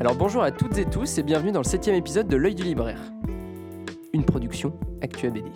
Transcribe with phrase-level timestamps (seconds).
[0.00, 2.62] Alors bonjour à toutes et tous et bienvenue dans le septième épisode de L'œil du
[2.62, 2.98] libraire.
[4.14, 5.50] Une production Actua BD.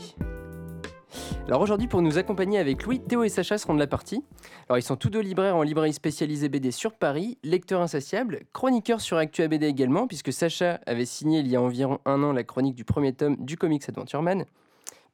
[1.49, 4.23] Alors aujourd'hui pour nous accompagner avec Louis, Théo et Sacha seront de la partie.
[4.69, 9.01] Alors ils sont tous deux libraires en librairie spécialisée BD sur Paris, lecteurs insatiables, chroniqueurs
[9.01, 12.45] sur Actua BD également, puisque Sacha avait signé il y a environ un an la
[12.45, 14.45] chronique du premier tome du comics Adventure Man,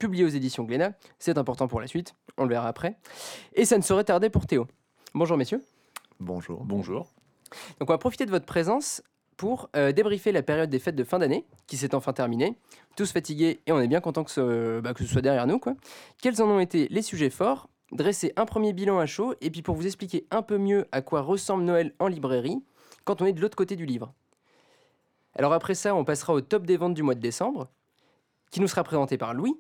[0.01, 0.95] publié aux éditions Glénat.
[1.21, 2.97] C'est important pour la suite, on le verra après.
[3.55, 4.67] Et ça ne saurait tarder pour Théo.
[5.15, 5.63] Bonjour messieurs.
[6.19, 6.65] Bonjour.
[6.65, 7.13] Bonjour.
[7.79, 9.03] Donc on va profiter de votre présence
[9.41, 12.59] pour euh, débriefer la période des fêtes de fin d'année, qui s'est enfin terminée.
[12.95, 15.59] Tous fatigués et on est bien content que ce, bah, que ce soit derrière nous.
[15.59, 15.77] Quoi.
[16.21, 17.71] Quels en ont été les sujets forts?
[17.91, 21.01] Dresser un premier bilan à chaud et puis pour vous expliquer un peu mieux à
[21.01, 22.63] quoi ressemble Noël en librairie
[23.05, 24.13] quand on est de l'autre côté du livre.
[25.35, 27.71] Alors après ça, on passera au top des ventes du mois de décembre,
[28.51, 29.55] qui nous sera présenté par Louis.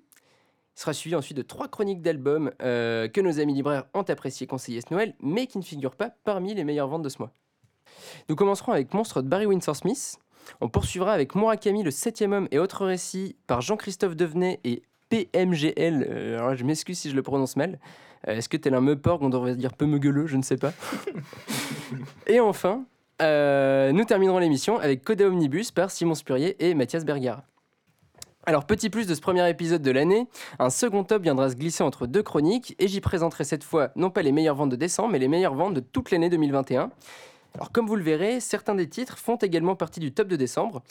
[0.75, 4.83] Sera suivi ensuite de trois chroniques d'albums euh, que nos amis libraires ont apprécié conseiller
[4.83, 7.33] ce Noël, mais qui ne figurent pas parmi les meilleures ventes de ce mois.
[8.29, 10.19] Nous commencerons avec Monstre de Barry Windsor Smith.
[10.61, 16.06] On poursuivra avec Murakami, le septième homme et autres récits par Jean-Christophe Devenet et PMGL.
[16.09, 17.78] Euh, alors je m'excuse si je le prononce mal.
[18.28, 20.73] Euh, Est-ce que tel un meuporg, on devrait dire peu gueuleux, je ne sais pas.
[22.27, 22.84] et enfin,
[23.23, 27.45] euh, nous terminerons l'émission avec Coda Omnibus par Simon Spurrier et Mathias Bergara.
[28.47, 30.27] Alors, petit plus de ce premier épisode de l'année,
[30.59, 34.09] un second top viendra se glisser entre deux chroniques et j'y présenterai cette fois non
[34.09, 36.91] pas les meilleures ventes de décembre, mais les meilleures ventes de toute l'année 2021.
[37.55, 40.83] Alors, comme vous le verrez, certains des titres font également partie du top de décembre,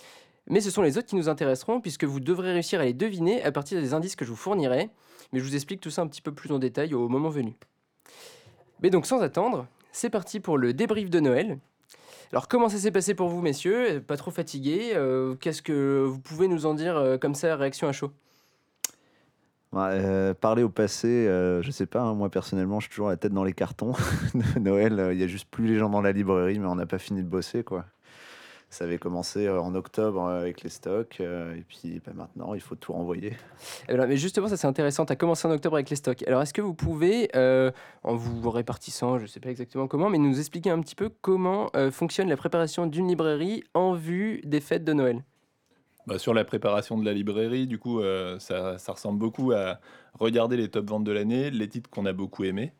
[0.47, 3.43] mais ce sont les autres qui nous intéresseront puisque vous devrez réussir à les deviner
[3.43, 4.89] à partir des indices que je vous fournirai.
[5.31, 7.53] Mais je vous explique tout ça un petit peu plus en détail au moment venu.
[8.81, 11.59] Mais donc, sans attendre, c'est parti pour le débrief de Noël.
[12.31, 14.01] Alors, comment ça s'est passé pour vous, messieurs?
[14.05, 14.91] Pas trop fatigué?
[14.95, 18.11] Euh, Qu'est-ce que vous pouvez nous en dire euh, comme ça, réaction à chaud?
[19.75, 23.17] Euh, parler au passé, euh, je sais pas, hein, moi personnellement, je suis toujours la
[23.17, 23.93] tête dans les cartons.
[24.59, 26.85] Noël, euh, il y a juste plus les gens dans la librairie, mais on n'a
[26.85, 27.85] pas fini de bosser, quoi.
[28.71, 32.53] Ça avait commencé euh, en octobre euh, avec les stocks, euh, et puis bah, maintenant,
[32.53, 33.35] il faut tout renvoyer.
[33.87, 35.07] Ben, mais justement, ça c'est intéressant.
[35.07, 36.23] Tu as commencé en octobre avec les stocks.
[36.27, 37.71] Alors, est-ce que vous pouvez, euh,
[38.03, 41.71] en vous répartissant, je sais pas exactement comment, mais nous expliquer un petit peu comment
[41.75, 45.23] euh, fonctionne la préparation d'une librairie en vue des fêtes de Noël?
[46.09, 49.79] Bah, sur la préparation de la librairie, du coup, euh, ça, ça ressemble beaucoup à
[50.15, 52.73] regarder les top ventes de l'année, les titres qu'on a beaucoup aimés,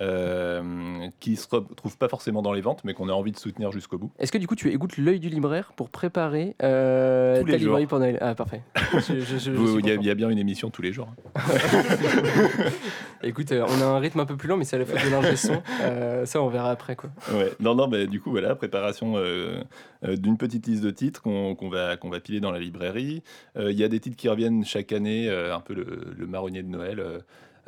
[0.00, 3.72] euh, qui se retrouvent pas forcément dans les ventes, mais qu'on a envie de soutenir
[3.72, 4.10] jusqu'au bout.
[4.18, 7.58] Est-ce que du coup, tu écoutes l'œil du libraire pour préparer euh, Tous ta les
[7.58, 7.88] librairie jours.
[7.88, 8.62] pour Noël Ah, parfait.
[9.08, 11.08] Il y, a- y bien une émission tous les jours.
[13.22, 15.02] Écoute, euh, on a un rythme un peu plus lent, mais c'est à la faute
[15.04, 15.60] de l'ingé son.
[15.82, 17.10] Euh, ça, on verra après, quoi.
[17.32, 17.52] Ouais.
[17.60, 19.60] Non, non, bah, du coup, voilà, préparation euh,
[20.04, 23.22] euh, d'une petite liste de titres qu'on va, qu'on va piler dans la librairie.
[23.56, 26.26] Euh, Il y a des titres qui reviennent chaque année, euh, un peu le, le
[26.26, 27.02] marronnier de Noël.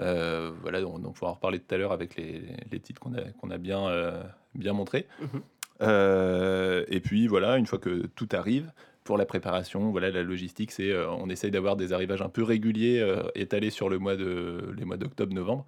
[0.01, 3.15] Euh, voilà, on, on pourra en reparler tout à l'heure avec les, les titres qu'on
[3.15, 4.23] a, qu'on a bien, euh,
[4.55, 5.07] bien montrés.
[5.21, 5.43] Mhm.
[5.83, 8.73] Euh, et puis, voilà, une fois que tout arrive,
[9.05, 13.05] pour la préparation, voilà, la logistique, c'est on essaye d'avoir des arrivages un peu réguliers
[13.35, 15.65] étalés sur le mois de, les mois d'octobre-novembre.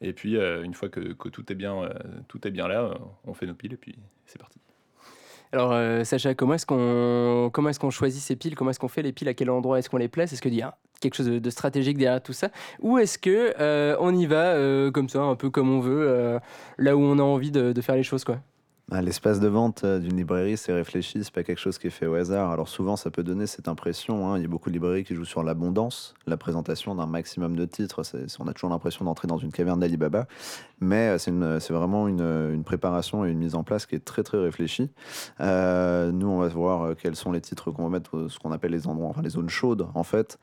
[0.00, 1.88] Et puis, une fois que, que tout, est bien,
[2.28, 3.96] tout est bien là, on fait nos piles et puis
[4.26, 4.60] c'est parti.
[5.54, 8.56] Alors, euh, Sacha, comment est-ce qu'on choisit ces piles?
[8.56, 9.28] Comment est-ce qu'on fait les piles?
[9.28, 10.32] À quel endroit est-ce qu'on les place?
[10.32, 12.48] Est-ce qu'il y a quelque chose de, stratégique derrière tout ça?
[12.80, 16.40] Ou est-ce que euh, on y va euh, comme ça, un peu comme on veut,
[16.76, 18.40] là où on a envie de, de faire les choses, quoi?
[18.92, 21.90] Ah, L'espace de vente euh, d'une librairie, c'est réfléchi, c'est pas quelque chose qui est
[21.90, 22.50] fait au hasard.
[22.50, 24.28] Alors souvent, ça peut donner cette impression.
[24.28, 24.36] hein.
[24.36, 27.64] Il y a beaucoup de librairies qui jouent sur l'abondance, la présentation d'un maximum de
[27.64, 28.02] titres.
[28.40, 30.26] On a toujours l'impression d'entrer dans une caverne d'Alibaba,
[30.80, 34.38] mais euh, c'est vraiment une, préparation et une mise en place qui est très très
[34.38, 34.90] réfléchie.
[35.40, 38.72] Euh, nous, on va voir quels sont les titres qu'on va mettre, ce qu'on appelle
[38.72, 40.38] les endroits, enfin les zones chaudes en fait,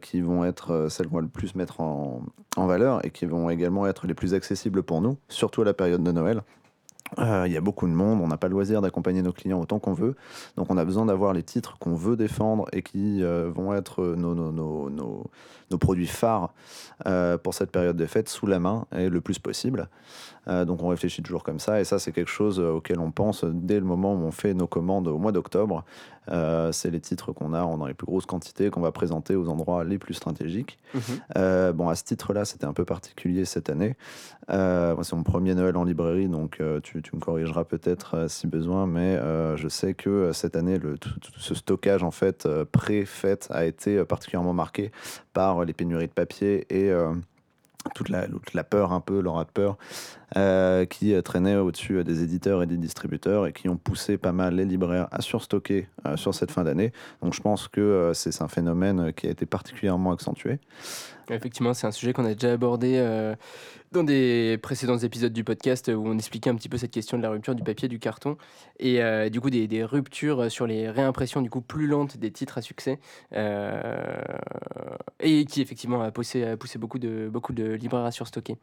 [0.00, 2.22] qui vont être celles qu'on va le plus mettre en
[2.56, 6.02] valeur et qui vont également être les plus accessibles pour nous, surtout à la période
[6.02, 6.42] de Noël.
[7.18, 9.60] Euh, Il y a beaucoup de monde, on n'a pas le loisir d'accompagner nos clients
[9.60, 10.14] autant qu'on veut.
[10.56, 14.04] Donc on a besoin d'avoir les titres qu'on veut défendre et qui euh, vont être
[14.04, 15.24] nos, nos, nos, nos,
[15.70, 16.52] nos produits phares
[17.06, 19.88] euh, pour cette période des fêtes sous la main et le plus possible.
[20.48, 23.10] Euh, donc on réfléchit toujours comme ça et ça c'est quelque chose euh, auquel on
[23.10, 25.84] pense dès le moment où on fait nos commandes au mois d'octobre.
[26.30, 29.48] Euh, c'est les titres qu'on a dans les plus grosses quantités qu'on va présenter aux
[29.48, 30.78] endroits les plus stratégiques.
[31.36, 33.96] Euh, bon, à ce titre-là, c'était un peu particulier cette année.
[34.50, 38.46] Euh, c'est mon premier Noël en librairie, donc euh, tu, me corrigeras peut-être euh, si
[38.46, 43.48] besoin, mais euh, je sais que euh, cette année, tout, ce stockage en fait pré-fête
[43.50, 44.90] a été particulièrement marqué
[45.32, 46.92] par les pénuries de papier et
[47.94, 49.78] toute la, toute la peur un peu, l'aura de peur,
[50.36, 54.16] euh, qui euh, traînait au-dessus euh, des éditeurs et des distributeurs et qui ont poussé
[54.16, 56.92] pas mal les libraires à surstocker sur cette fin d'année.
[57.20, 60.60] Donc je pense que c'est un phénomène qui a été particulièrement accentué.
[61.28, 63.04] Effectivement, c'est un sujet qu'on a déjà abordé
[63.92, 67.22] dans des précédents épisodes du podcast où on expliquait un petit peu cette question de
[67.22, 68.36] la rupture du papier, du carton
[68.78, 69.00] et
[69.30, 72.98] du coup des, ruptures sur les réimpressions du coup plus lentes des titres à succès
[75.20, 78.56] et qui effectivement a poussé, a poussé beaucoup, de, beaucoup de libraires à surstocker.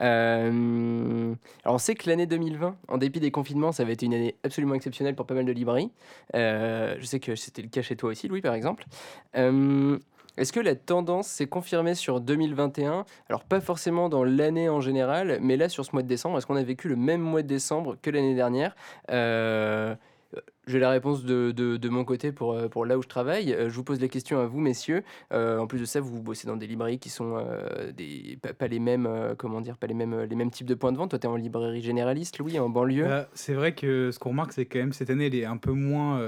[0.00, 1.34] Euh,
[1.64, 4.36] alors on sait que l'année 2020, en dépit des confinements, ça avait été une année
[4.44, 5.90] absolument exceptionnelle pour pas mal de librairies.
[6.34, 8.84] Euh, je sais que c'était le cas chez toi aussi, Louis, par exemple.
[9.36, 9.98] Euh,
[10.36, 15.38] Est-ce que la tendance s'est confirmée sur 2021 Alors pas forcément dans l'année en général,
[15.42, 17.48] mais là sur ce mois de décembre, est-ce qu'on a vécu le même mois de
[17.48, 18.74] décembre que l'année dernière?
[20.70, 23.52] J'ai la réponse de, de- mon côté pour, euh, pour là où je travaille.
[23.52, 25.02] Euh, Je vous pose la question à vous, messieurs.
[25.32, 27.44] Euh, en plus de ça, vous bossez dans des librairies qui sont
[27.96, 29.08] des, pas, les mêmes,
[29.38, 31.10] comment dire, pas les mêmes, les mêmes types de points de vente.
[31.10, 33.04] Toi, tu es en librairie généraliste, Louis, en banlieue.
[33.04, 35.56] Bah, c'est vrai que ce qu'on remarque, c'est quand même cette année, elle est un
[35.56, 36.20] peu moins.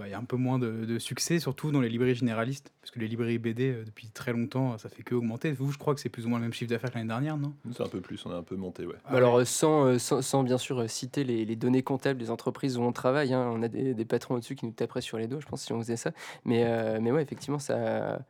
[0.00, 2.72] Bah, Il y a un peu moins de, de succès, surtout dans les librairies généralistes,
[2.80, 5.52] parce que les librairies BD, euh, depuis très longtemps, ça fait que augmenter.
[5.52, 7.36] Vous, je crois que c'est plus ou moins le même chiffre d'affaires que l'année dernière,
[7.36, 7.54] non?
[7.72, 8.96] C'est un peu plus, on a un peu monté, ouais.
[9.04, 9.42] Ah Bah Alors, ouais.
[9.42, 12.82] euh, sans, euh, sans, sans bien sûr citer les, les données comptables des entreprises où
[12.82, 15.40] on travaille, hein, on a des, des patrons au-dessus qui nous taperaient sur les dos,
[15.40, 16.12] je pense, si on faisait ça.
[16.44, 18.20] Mais, euh, mais ouais, effectivement, ça.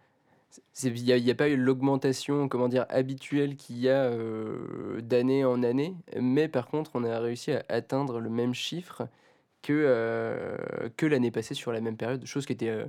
[0.82, 5.00] Il n'y a, y a pas eu l'augmentation comment dire, habituelle qu'il y a euh,
[5.00, 9.02] d'année en année, mais par contre, on a réussi à atteindre le même chiffre
[9.62, 10.56] que, euh,
[10.96, 12.68] que l'année passée sur la même période, chose qui était.
[12.68, 12.84] euh,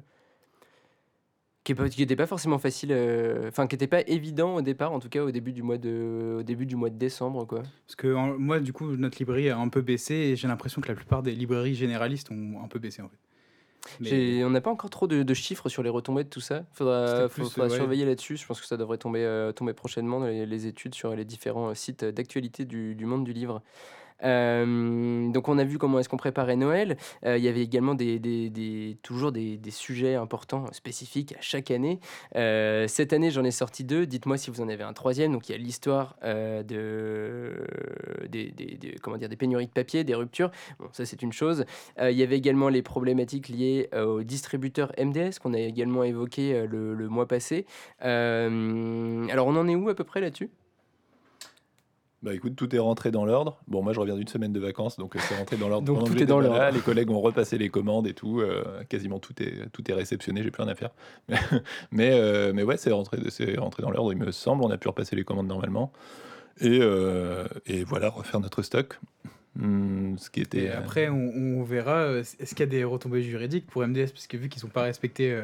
[1.63, 5.09] qui n'était pas forcément facile, euh, enfin qui n'était pas évident au départ, en tout
[5.09, 7.61] cas au début du mois de, au début du mois de décembre, quoi.
[7.85, 10.81] Parce que en- moi, du coup, notre librairie a un peu baissé, et j'ai l'impression
[10.81, 13.17] que la plupart des librairies généralistes ont un peu baissé, en fait.
[13.99, 16.65] Mais- On n'a pas encore trop de, de chiffres sur les retombées de tout ça.
[16.73, 17.43] Il faudra, plus,
[17.77, 18.37] surveiller là-dessus.
[18.37, 21.25] Je pense que ça devrait tomber, euh, tomber prochainement dans les, les études sur les
[21.25, 23.61] différents sites d'actualité du, du monde du livre.
[24.23, 26.97] Euh, donc on a vu comment est-ce qu'on préparait Noël.
[27.25, 27.95] Euh, Il y avait également
[29.01, 31.99] toujours des, sujets importants, spécifiques à chaque année.
[32.35, 34.05] Euh, cette année j'en ai sorti deux.
[34.05, 35.31] Dites-moi si vous en avez un troisième.
[35.31, 37.65] Donc il y a l'histoire de,
[38.29, 40.51] des, pénuries de papier, des ruptures.
[40.79, 41.65] Bon, ça c'est une chose.
[41.99, 47.09] Il y avait également les problématiques liées aux distributeurs MDS qu'on a également évoqué le,
[47.09, 47.65] mois passé.
[47.99, 50.49] Alors on en est où à peu près là-dessus?
[52.23, 53.59] Bah écoute, tout est rentré dans l'ordre.
[53.67, 55.87] Bon, moi je reviens d'une semaine de vacances, donc euh, c'est rentré dans l'ordre.
[55.87, 56.69] Donc, tout est dans l'ordre.
[56.71, 58.41] Les collègues ont repassé les commandes et tout.
[58.41, 60.91] euh, quasiment tout est, tout est réceptionné, j'ai plus rien à faire.
[61.91, 63.17] mais, euh, mais ouais, c'est rentré,
[63.57, 64.63] rentré dans l'ordre, il me semble.
[64.63, 65.91] On a pu repasser les commandes normalement.
[66.59, 68.99] Et, euh, et voilà, refaire notre stock.
[69.55, 70.65] Hmm, ce qui était.
[70.65, 74.27] Et après, on, on verra, est-ce qu'il y a des retombées juridiques pour MDS Parce
[74.27, 75.35] que vu qu'ils n'ont pas respecté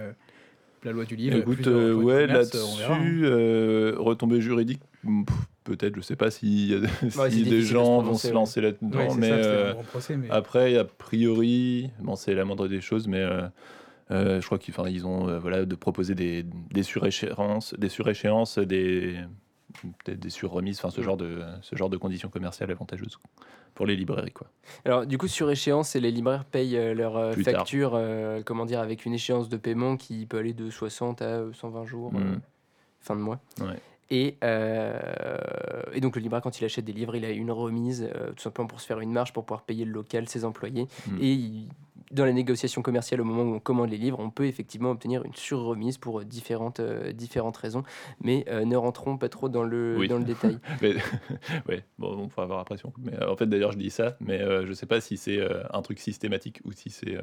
[0.83, 2.27] la loi du livre, Écoute, ouais, hein.
[2.27, 5.35] là-dessus, euh, retombées juridiques, hmm, pff,
[5.67, 8.33] peut-être, je sais pas si, des difficile de se gens vont se ouais.
[8.33, 9.73] lancer là-dedans, Ouais, mais euh,
[10.17, 13.41] mais après, a priori, bon, c'est la moindre des choses, mais euh,
[14.11, 18.57] euh, je crois qu'ils ils ont euh, voilà, de proposer des, des suréchéances, des suréchéances,
[18.57, 19.15] des
[20.03, 23.19] peut-être des surremises, enfin ce genre de ce genre de conditions commerciales avantageuses
[23.75, 24.47] pour les librairies quoi.
[24.85, 27.53] Alors du coup sur échéance, les libraires payent euh, leur euh, Plus tard.
[27.57, 31.25] facture, euh, comment dire, avec une échéance de paiement qui peut aller de 60 à
[31.25, 32.39] euh, 120 jours, euh, Mm.
[33.01, 33.39] fin de mois.
[33.59, 33.79] Ouais.
[34.09, 34.97] Et, euh,
[35.93, 38.41] et donc le libraire, quand il achète des livres, il a une remise, euh, tout
[38.43, 40.87] simplement pour se faire une marge, pour pouvoir payer le local, ses employés.
[41.07, 41.17] Mm.
[41.21, 41.67] Et il-
[42.11, 45.25] dans la négociation commerciale, au moment où on commande les livres, on peut effectivement obtenir
[45.25, 47.83] une surremise pour euh, différentes, euh, différentes raisons.
[48.21, 50.07] Mais euh, ne rentrons pas trop dans le, Oui.
[50.07, 50.57] dans le détail.
[50.81, 50.93] Mais,
[51.67, 52.77] ouais, bon, on pourra voir après.
[52.77, 55.01] si on- Mais euh, en fait, d'ailleurs, je dis ça, mais euh, je sais pas
[55.01, 57.21] si c'est euh, un truc systématique ou si c'est euh,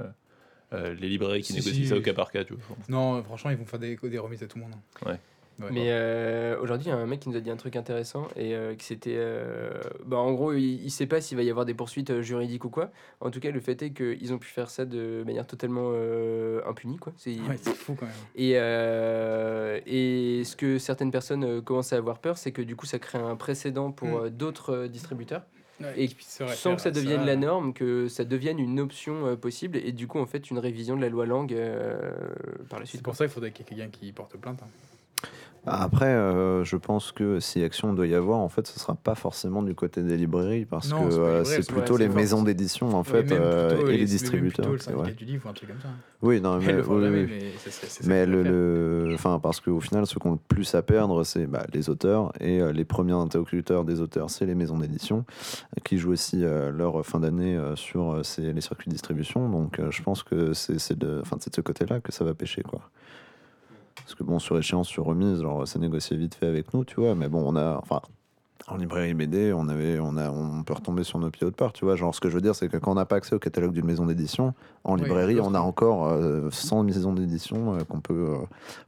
[0.75, 1.89] euh, les librairies qui Si, négocient si.
[1.89, 2.45] ça au cas par cas.
[2.45, 2.77] Tu vois.
[2.91, 4.75] non, franchement, ils vont faire des, des remises à tout le monde.
[4.75, 5.09] hein.
[5.13, 5.19] Ouais.
[5.61, 5.69] Ouais.
[5.71, 8.27] Mais euh, aujourd'hui, il y a un mec qui nous a dit un truc intéressant
[8.37, 9.15] et euh, que c'était.
[9.17, 9.71] euh,
[10.05, 12.65] bah, en gros, il, il sait pas s'il va y avoir des poursuites euh, juridiques
[12.65, 12.91] ou quoi.
[13.21, 16.61] En tout cas, le fait est qu'ils ont pu faire ça de manière totalement euh,
[16.67, 16.97] impunie.
[16.97, 17.13] Quoi.
[17.17, 18.15] C'est, Ouais, c'est fou quand même.
[18.35, 18.51] et,
[19.87, 23.19] et ce que certaines personnes commencent à avoir peur, c'est que du coup, ça crée
[23.19, 24.25] un précédent pour Mm.
[24.25, 25.43] euh, d'autres distributeurs.
[25.81, 26.09] Ouais, Et
[26.55, 30.07] sans que ça devienne la norme, que ça devienne une option euh, possible et du
[30.07, 32.13] coup, en fait, une révision de la loi langue euh,
[32.71, 33.01] par la suite.
[33.01, 34.61] C'est pour ça qu'il faudrait qu'il y ait quelqu'un qui porte plainte.
[34.63, 34.69] hein.
[35.67, 39.15] Après, euh, je pense que si action doit y avoir, en fait, ce sera pas
[39.15, 42.43] forcément du côté des librairies, parce Non, que c'est euh, c'est plutôt ouais, les maisons
[42.43, 44.67] d'édition, en fait, euh, plutôt et les distributeurs.
[44.67, 45.13] plutôt le c'est syndicat vrai.
[45.15, 45.89] du livre ou un truc comme ça.
[46.23, 47.27] Oui, non, mais, le oui,
[48.05, 51.89] Mais enfin, parce qu'au final, ceux qui ont le plus à perdre, c'est bah, les
[51.89, 55.25] auteurs et les premiers interlocuteurs des auteurs, c'est les maisons d'édition
[55.85, 59.49] qui jouent aussi leur fin d'année sur ces- les circuits de distribution.
[59.49, 62.35] Donc, je pense que c'est c'est de, enfin, c'est de ce côté-là que ça va
[62.35, 62.81] pêcher, quoi.
[63.97, 66.97] Parce que bon, sur échéance, sur remise, alors ça négocier vite fait avec nous, tu
[67.01, 67.15] vois.
[67.15, 68.01] Mais bon, on a, enfin,
[68.69, 71.73] En librairie BD, on, avait, on, a, on peut retomber sur nos pieds autre part,
[71.73, 71.97] tu vois.
[71.97, 73.73] Genre, ce que je veux dire, c'est que quand on n'a pas accès au catalogue
[73.73, 78.15] d'une maison d'édition, en librairie, on a encore euh, 100 maisons d'édition euh, qu'on peut
[78.15, 78.39] euh,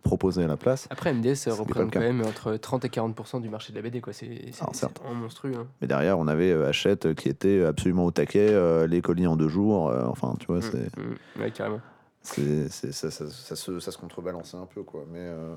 [0.03, 0.87] proposer à la place.
[0.91, 4.01] Après, MDS C'est représente quand même entre 30 et 40% du marché de la BD,
[4.01, 4.13] quoi.
[4.13, 5.55] C'est c'est- c'est vraiment monstrueux.
[5.57, 5.67] hein.
[5.81, 9.37] Mais derrière, on avait euh, Hachette qui était absolument au taquet, euh, les colis en
[9.37, 9.89] deux jours.
[9.91, 11.81] euh, enfin, tu vois, Mm, c'est, mm, ouais, carrément.
[12.26, 13.11] Ça,
[13.56, 15.04] se, ça contrebalançait un peu, quoi.
[15.11, 15.54] Mais, euh,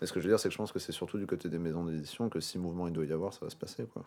[0.00, 1.48] mais ce que je veux dire, c'est que je pense que c'est surtout du côté
[1.48, 4.04] des maisons d'édition que si mouvement il doit y avoir, ça va se passer, quoi.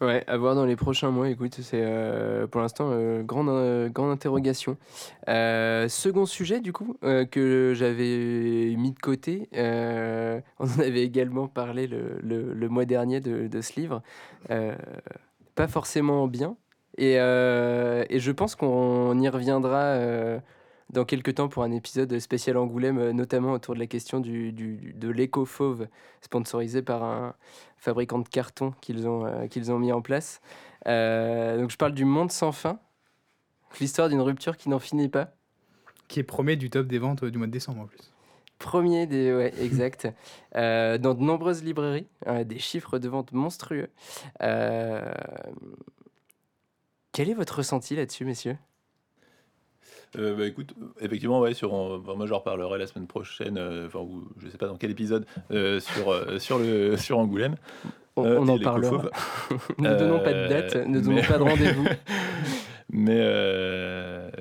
[0.00, 1.28] Ouais, à voir dans les prochains mois.
[1.28, 4.76] Écoute, c'est euh, pour l'instant euh, grande, euh, grande interrogation.
[5.26, 9.48] Second sujet, du coup, que j'avais mis de côté.
[9.54, 14.02] on en avait également parlé le, le- le mois dernier de, ce livre.
[15.54, 16.56] Pas forcément bien.
[16.98, 19.98] Et, et je pense qu'on y reviendra
[20.90, 24.52] dans quelques temps pour un épisode spécial Angoulême, euh, notamment autour de la question du,
[24.52, 25.88] du- de l'éco-fauve,
[26.20, 27.34] sponsorisé par un
[27.76, 30.40] fabricant de carton qu'ils ont, euh, qu'ils ont mis en place.
[30.86, 32.78] Euh, donc je parle du Monde sans fin,
[33.80, 35.32] l'histoire d'une rupture qui n'en finit pas.
[36.08, 38.12] Qui est premier du top des ventes du mois de décembre en plus.
[38.58, 39.34] Premier des.
[39.34, 40.06] Ouais, exact.
[40.54, 42.06] Euh, dans de nombreuses librairies,
[42.44, 43.90] des chiffres de vente monstrueux.
[47.12, 48.56] Quel est votre ressenti là-dessus, messieurs?
[50.18, 53.86] Euh, bah, écoute, effectivement, ouais, sur, euh, enfin, moi j'en reparlerai la semaine prochaine, euh,
[53.86, 57.56] enfin, ou je sais pas dans quel épisode, euh, sur, sur, le, sur Angoulême.
[58.16, 59.02] On, on en parlera.
[59.78, 61.86] ne donnons pas de date, ne donnons mais- pas de rendez-vous.
[62.88, 63.20] Mais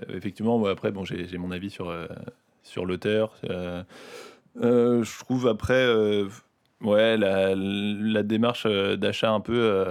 [0.10, 1.91] effectivement, moi, après, bon, j'ai mon avis sur,
[2.63, 3.34] sur l'auteur.
[3.44, 5.84] Je trouve après,
[6.82, 9.84] ouais, la, la démarche d'achat un peu,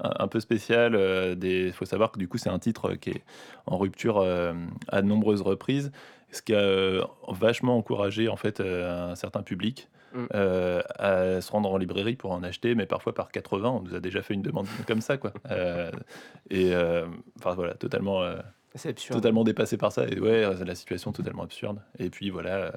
[0.00, 1.36] un, peu spéciale.
[1.42, 3.22] Il faut savoir que du coup, c'est un titre qui est
[3.66, 4.54] en rupture euh,
[4.88, 5.92] à de nombreuses reprises,
[6.30, 9.88] ce qui a euh, vachement encouragé en fait euh, un certain public.
[10.14, 10.24] Mm.
[10.34, 13.94] euh, à se rendre en librairie pour en acheter, mais parfois par 80, on nous
[13.94, 15.32] a déjà fait une demande comme ça, quoi.
[15.50, 15.90] Euh,
[16.48, 17.06] et euh,
[17.38, 18.38] enfin voilà, totalement, euh,
[19.10, 20.06] totalement dépassé par ça.
[20.08, 21.80] Et ouais, la situation totalement absurde.
[21.98, 22.70] Et puis voilà, euh,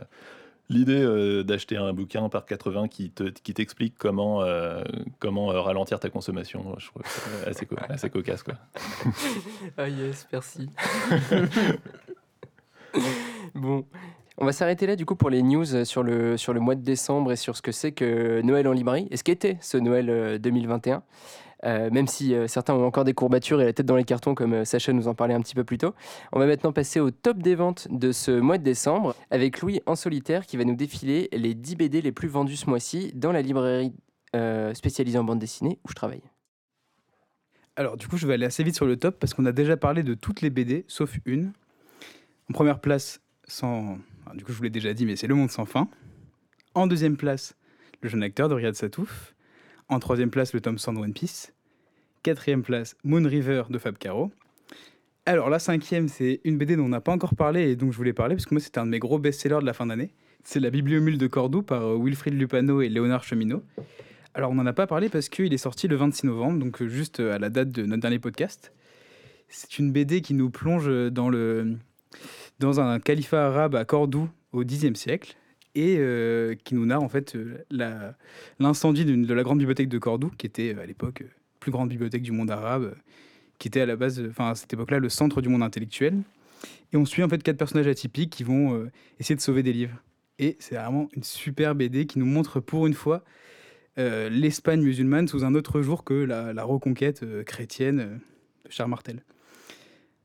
[0.72, 4.84] l'idée euh, d'acheter un bouquin par 80 qui te- qui t'explique comment, euh,
[5.20, 7.04] comment euh, ralentir ta consommation, je trouve
[7.46, 8.56] assez, co- assez cocasse, quoi.
[9.78, 10.70] Ah yes, merci.
[13.56, 13.86] bon,
[14.38, 16.82] on va s'arrêter là du coup pour les news sur le, sur le mois de
[16.84, 20.10] décembre et sur ce que c'est que Noël en librairie et ce qu'était ce Noël
[20.10, 21.04] euh, 2021.
[21.64, 24.34] Euh, même si euh, certains ont encore des courbatures et la tête dans les cartons,
[24.34, 25.94] comme euh, Sacha nous en parlait un petit peu plus tôt.
[26.32, 29.82] On va maintenant passer au top des ventes de ce mois de décembre avec Louis
[29.86, 33.32] en solitaire qui va nous défiler les 10 BD les plus vendus ce mois-ci dans
[33.32, 33.94] la librairie
[34.74, 36.22] spécialisée en bande dessinée où je travaille.
[37.76, 39.76] Alors, du coup, je vais aller assez vite sur le top parce qu'on a déjà
[39.76, 41.52] parlé de toutes les BD, sauf une.
[42.50, 43.98] En première place, sans.
[44.34, 45.90] du coup, je vous l'ai déjà dit, mais c'est Le Monde sans fin.
[46.76, 47.56] En deuxième place,
[48.02, 49.34] Le jeune acteur de Riyad Satouf.
[49.92, 51.52] En troisième place, le tome 100 de One Piece.
[52.24, 54.32] Quatrième place, Moon River de Fab Caro.
[55.26, 57.98] Alors, la cinquième, c'est une BD dont on n'a pas encore parlé et dont je
[57.98, 60.14] voulais parler parce que moi, c'était un de mes gros best-sellers de la fin d'année.
[60.46, 63.64] C'est La Bibliomule de Cordoue par euh, Wilfried Lupano et Léonard Cheminot.
[64.34, 66.88] Alors, on n'en a pas parlé parce qu'il est sorti le 26 novembre, donc euh,
[66.88, 68.72] juste euh, à la date de notre dernier podcast.
[69.50, 71.76] C'est une BD qui nous plonge dans, le,
[72.60, 75.36] dans un califat arabe à Cordoue au Xe siècle
[75.76, 78.12] et euh, qui nous narre en fait euh,
[78.60, 81.24] l'incendie de la grande bibliothèque de Cordoue, qui était euh, à l'époque
[81.60, 82.96] plus grande bibliothèque du monde arabe,
[83.60, 86.22] qui était à la base, enfin à cette époque-là, le centre du monde intellectuel.
[86.94, 89.96] Et on suit en fait quatre personnages atypiques qui vont essayer de sauver des livres.
[90.40, 93.24] Et c'est vraiment une super BD qui nous montre pour une fois
[93.96, 98.20] l'Espagne musulmane sous un autre jour que la, reconquête chrétienne
[98.66, 99.24] de Charles Martel.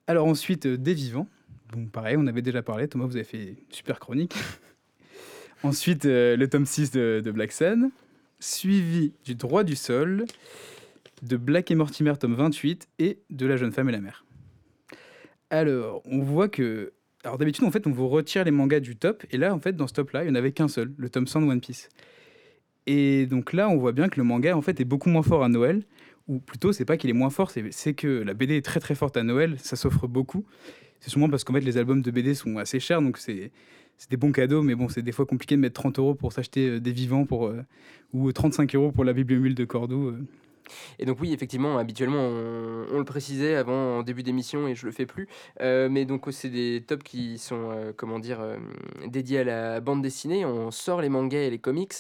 [0.09, 1.29] Alors ensuite, Des Vivants.
[1.73, 2.89] Bon, pareil, on avait déjà parlé.
[2.89, 4.35] Thomas, vous avez fait une super chronique.
[5.63, 7.91] Ensuite, euh, le tome 6 de, Black Sun.
[8.39, 10.27] Suivi du Droit du Sol,
[11.23, 14.27] de Black et Mortimer, tome 28, et de La jeune femme et la mère.
[15.49, 16.93] Alors, on voit que.
[17.25, 19.75] Alors, d'habitude, en fait, on vous retire les mangas du top, et là, en fait,
[19.75, 21.89] dans ce top-là, il n'y en avait qu'un seul, le tome 100 de One Piece.
[22.87, 25.43] Et donc là, on voit bien que le manga, en fait, est beaucoup moins fort
[25.43, 25.83] à Noël,
[26.29, 28.81] ou plutôt, c'est pas qu'il est moins fort, c'est c'est que la BD est très
[28.81, 30.45] très forte à Noël, ça s'offre beaucoup.
[31.01, 33.53] C'est sûrement parce qu'en fait, les albums de BD sont assez chers, donc c'est
[33.99, 36.33] c'est des bons cadeaux, mais bon, c'est des fois compliqué de mettre 30 euros pour
[36.33, 37.63] s'acheter euh, des vivants pour, euh,
[38.13, 40.15] ou 35 euros pour la bibliomule de Cordoue.
[40.99, 44.87] Et donc oui, effectivement, habituellement, on, on le précisait avant en début d'émission et je
[44.87, 45.29] le fais plus.
[45.61, 48.57] Euh, mais donc c'est des tops qui sont, euh, comment dire, euh,
[49.07, 50.45] dédiés à la bande dessinée.
[50.45, 51.93] On sort les mangas et les comics.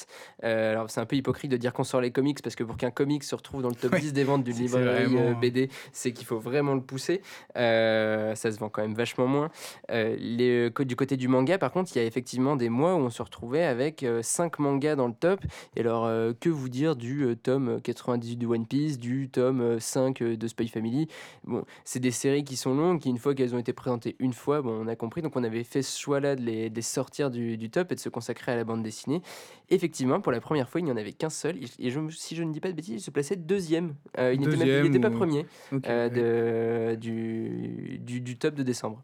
[0.42, 2.90] Alors c'est un peu hypocrite de dire qu'on sort les comics parce que pour qu'un
[2.90, 6.12] comic se retrouve dans le top Ouais, 10 des ventes d'une librairie vraiment- BD, c'est
[6.12, 7.22] qu'il faut vraiment le pousser.
[7.54, 9.50] Ça se vend quand même vachement moins.
[9.90, 13.10] Les, du côté du manga, par contre, il y a effectivement des mois où on
[13.10, 15.40] se retrouvait avec 5 mangas dans le top.
[15.76, 16.08] Et alors,
[16.40, 20.48] que vous dire du tome 98 de One Piece, du tome euh, 5 euh, de
[20.48, 21.08] Spy Family
[21.44, 24.32] Bon, c'est des séries qui sont longues, qui une fois qu'elles ont été présentées une
[24.32, 25.22] fois, bon, on a compris.
[25.22, 27.94] Donc, on avait fait ce choix-là de les, de les sortir du, du top et
[27.94, 29.22] de se consacrer à la bande dessinée.
[29.70, 31.56] Effectivement, pour la première fois, il n'y en avait qu'un seul.
[31.78, 33.94] Et je, si je ne dis pas de bêtises, il se plaçait deuxième.
[34.18, 35.46] Euh, il n'était pas premier
[35.86, 36.96] euh, ouais.
[36.96, 39.02] du, du, du top de décembre.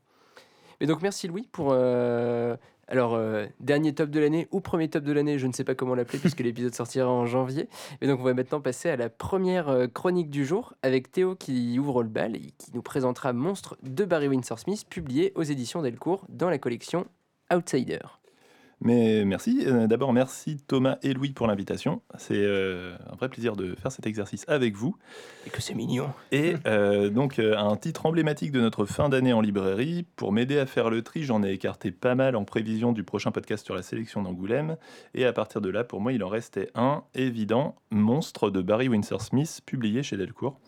[0.80, 1.70] Et donc merci Louis pour...
[1.72, 2.56] euh,
[2.92, 5.74] alors, euh, dernier top de l'année ou premier top de l'année, je ne sais pas
[5.74, 7.70] comment l'appeler puisque l'épisode sortira en janvier.
[8.02, 11.34] Et donc on va maintenant passer à la première euh, chronique du jour avec Théo
[11.34, 15.42] qui ouvre le bal et qui nous présentera Monstre de Barry Windsor Smith publié aux
[15.42, 17.06] éditions Delcourt dans la collection
[17.50, 18.00] Outsider.
[18.84, 19.62] Mais merci.
[19.66, 22.02] Euh, D'abord, merci Thomas et Louis pour l'invitation.
[22.18, 24.96] C'est euh, un vrai plaisir de faire cet exercice avec vous.
[25.46, 26.10] Et que c'est mignon.
[26.32, 30.04] Et euh, donc, un titre emblématique de notre fin d'année en librairie.
[30.16, 33.30] Pour m'aider à faire le tri, j'en ai écarté pas mal en prévision du prochain
[33.30, 34.76] podcast sur la sélection d'Angoulême.
[35.14, 38.88] Et à partir de là, pour moi, il en restait un évident Monstre de Barry
[38.88, 40.58] Windsor Smith, publié chez Delcourt.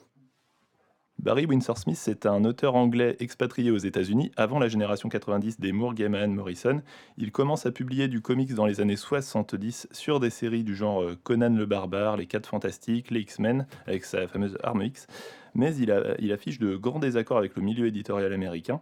[1.21, 5.73] Barry Windsor Smith, c'est un auteur anglais expatrié aux États-Unis avant la génération 90 des
[5.73, 6.83] Moore, Gaiman, Morrison.
[7.17, 11.03] Il commence à publier du comics dans les années 70 sur des séries du genre
[11.03, 15.07] euh, Conan le Barbare, Les 4 Fantastiques, les X-Men, avec sa fameuse arme X.
[15.55, 18.81] Mais il, a- il affiche de grands désaccords avec le milieu éditorial américain.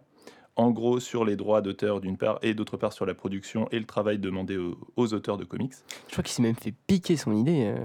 [0.55, 3.79] En gros, sur les droits d'auteur d'une part, et d'autre part sur la production et
[3.79, 5.73] le travail demandé aux, aux auteurs de comics.
[6.07, 7.73] Je crois qu'il s'est même fait piquer son idée.
[7.77, 7.81] euh,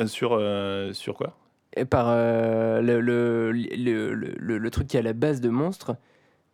[0.00, 1.36] Euh, sur, euh, sur quoi?
[1.84, 5.96] Par euh, le, le, le, le- truc qui est à la base de Monstre.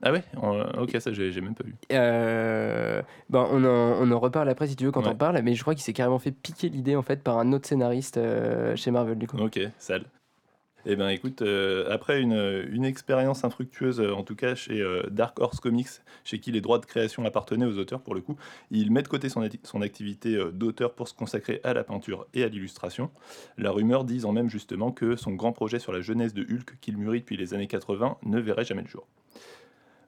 [0.02, 0.24] Ah ouais
[0.78, 1.76] Ok, ça j'ai j'ai même pas vu.
[1.92, 3.68] Euh, ben, on, en,
[4.00, 5.10] on en reparle après si tu veux quand Ouais.
[5.12, 7.52] on parle, mais je crois qu'il s'est carrément fait piquer l'idée en fait par un
[7.52, 9.36] autre scénariste euh, chez Marvel du coup.
[9.38, 10.04] Ok, sale.
[10.84, 15.38] Eh bien, écoute, euh, après une, expérience infructueuse, euh, en tout cas chez euh, Dark
[15.38, 15.88] Horse Comics,
[16.24, 18.36] chez qui les droits de création appartenaient aux auteurs pour le coup,
[18.72, 19.42] il met de côté son,
[19.82, 23.10] activité d'auteur pour se consacrer à la peinture et à l'illustration.
[23.58, 26.96] La rumeur disant même justement que son grand projet sur la jeunesse de Hulk, qu'il
[26.96, 29.06] mûrit depuis les années 80, ne verrait jamais le jour.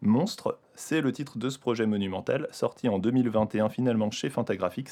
[0.02, 4.90] Monstre, c'est le titre de ce projet monumental, sorti en 2021 finalement chez Fantagraphics,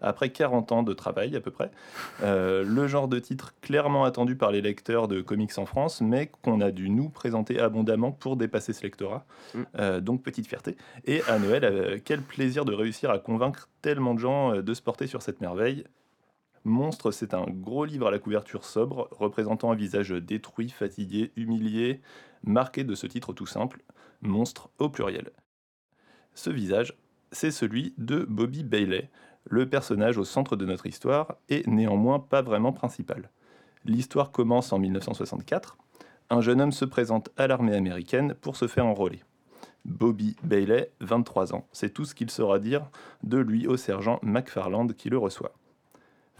[0.00, 1.70] après 40 ans de travail à peu près.
[2.22, 6.30] Euh, le genre de titre clairement attendu par les lecteurs de comics en France, mais
[6.42, 9.24] qu'on a dû nous présenter abondamment pour dépasser ce lectorat.
[9.54, 9.62] Mm.
[9.78, 10.76] Euh, donc petite fierté.
[11.04, 14.82] Et à Noël, euh, quel plaisir de réussir à convaincre tellement de gens de se
[14.82, 15.84] porter sur cette merveille.
[16.64, 22.00] Monstre, c'est un gros livre à la couverture sobre, représentant un visage détruit, fatigué, humilié,
[22.44, 23.82] marqué de ce titre tout simple,
[24.20, 25.30] Monstre au pluriel.
[26.34, 26.96] Ce visage,
[27.32, 29.10] c'est celui de Bobby Bailey,
[29.44, 33.30] le personnage au centre de notre histoire et néanmoins pas vraiment principal.
[33.84, 35.76] L'histoire commence en 1964.
[36.30, 39.20] Un jeune homme se présente à l'armée américaine pour se faire enrôler.
[39.84, 42.88] Bobby Bailey, 23 ans, c'est tout ce qu'il saura dire
[43.24, 45.54] de lui au sergent McFarland qui le reçoit.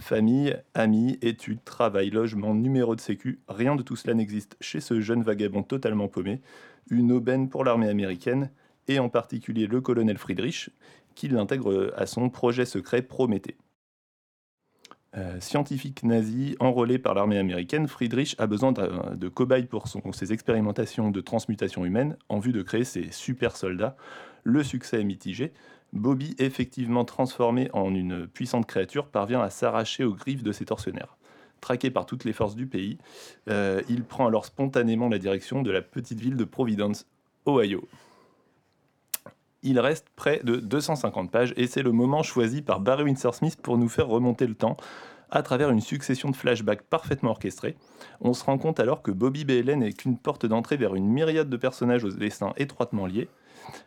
[0.02, 5.00] Famille, amis, études, travail, logement, numéro de sécu, rien de tout cela n'existe chez ce
[5.00, 6.40] jeune vagabond totalement paumé,
[6.90, 8.50] une aubaine pour l'armée américaine,
[8.88, 10.70] et en particulier le colonel Friedrich,
[11.14, 13.56] qui l'intègre à son projet secret Prométhée.
[15.14, 21.10] Euh, scientifique nazi enrôlé par l'armée américaine, Friedrich a besoin de, cobayes pour ses expérimentations
[21.10, 23.96] de transmutation humaine en vue de créer ses super soldats.
[24.42, 25.52] Le succès est mitigé.
[25.92, 31.16] Bobby, effectivement transformé en une puissante créature, parvient à s'arracher aux griffes de ses tortionnaires.
[31.60, 32.98] Traqué par toutes les forces du pays,
[33.48, 37.06] euh, il prend alors spontanément la direction de la petite ville de Providence,
[37.46, 37.86] Ohio.
[39.62, 43.60] Il reste près de 250 pages et c'est le moment choisi par Barry Windsor Smith
[43.62, 44.76] pour nous faire remonter le temps
[45.30, 47.76] à travers une succession de flashbacks parfaitement orchestrés.
[48.20, 51.48] On se rend compte alors que Bobby Bailey n'est qu'une porte d'entrée vers une myriade
[51.48, 53.28] de personnages aux destins étroitement liés.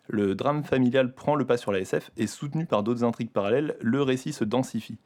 [0.07, 3.75] Le drame familial prend le pas sur la SF et soutenu par d'autres intrigues parallèles,
[3.81, 4.97] le récit se densifie.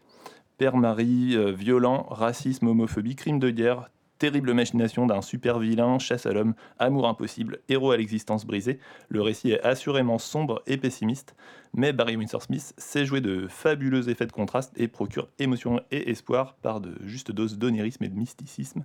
[0.58, 6.34] Père-mari, euh, violent, racisme, homophobie, crime de guerre, terrible machination d'un super vilain, chasse à
[6.34, 8.80] l'homme, amour impossible, héros à l'existence brisée.
[9.08, 11.36] Le récit est assurément sombre et pessimiste,
[11.74, 16.12] mais Barry Windsor Smith sait jouer de fabuleux effets de contraste et procure émotion et
[16.12, 18.84] espoir par de justes doses d'onirisme et de mysticisme.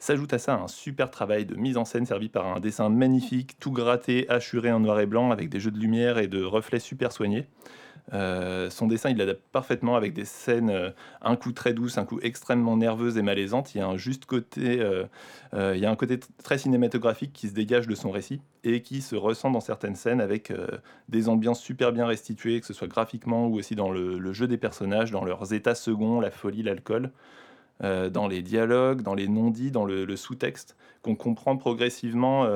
[0.00, 3.60] S'ajoute à ça un super travail de mise en scène servi par un dessin magnifique,
[3.60, 6.80] tout gratté, hachuré en noir et blanc, avec des jeux de lumière et de reflets
[6.80, 7.46] super soignés.
[8.14, 10.88] Euh, son dessin, il l'adapte parfaitement avec des scènes, euh,
[11.20, 13.74] un coup très douce, un coup extrêmement nerveuse et malaisante.
[13.74, 15.04] Il y a un juste côté, euh,
[15.52, 19.02] il y a un côté très cinématographique qui se dégage de son récit et qui
[19.02, 20.50] se ressent dans certaines scènes avec
[21.10, 24.56] des ambiances super bien restituées, que ce soit graphiquement ou aussi dans le, jeu des
[24.58, 27.10] personnages, dans leurs états seconds, la folie, l'alcool.
[27.80, 32.46] Dans les dialogues, dans les non-dits, dans le, sous-texte, qu'on comprend progressivement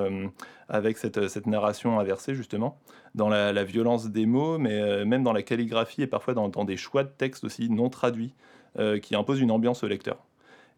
[0.69, 2.79] avec cette, narration inversée, justement
[3.15, 6.77] dans la, violence des mots, mais euh, même dans la calligraphie et parfois dans, des
[6.77, 8.35] choix de texte aussi non traduits
[8.79, 10.19] euh, qui imposent une ambiance au lecteur.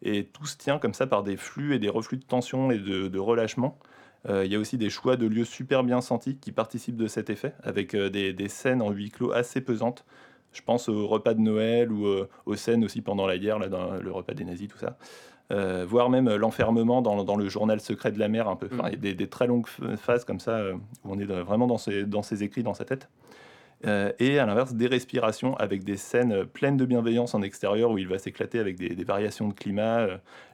[0.03, 2.77] Et tout se tient comme ça par des flux et des reflux de tension et
[2.77, 3.79] de, relâchement.
[4.29, 7.07] Euh, il y a aussi des choix de lieux super bien sentis qui participent de
[7.07, 10.05] cet effet, avec des, scènes en huis clos assez pesantes.
[10.57, 12.07] Je pense au repas de Noël ou
[12.45, 14.97] aux scènes aussi pendant la guerre, là, dans le repas des nazis, tout ça.
[15.49, 18.67] Euh, voire même l'enfermement dans, le journal secret de la mer un peu.
[18.71, 19.67] Enfin, il y a des, très longues
[19.97, 20.73] phases comme ça euh,
[21.05, 23.07] où on est vraiment dans ses, dans ses écrits, dans sa tête.
[23.85, 27.97] Euh, et à l'inverse, des respirations avec des scènes pleines de bienveillance en extérieur où
[27.97, 30.07] il va s'éclater avec des, variations de climat,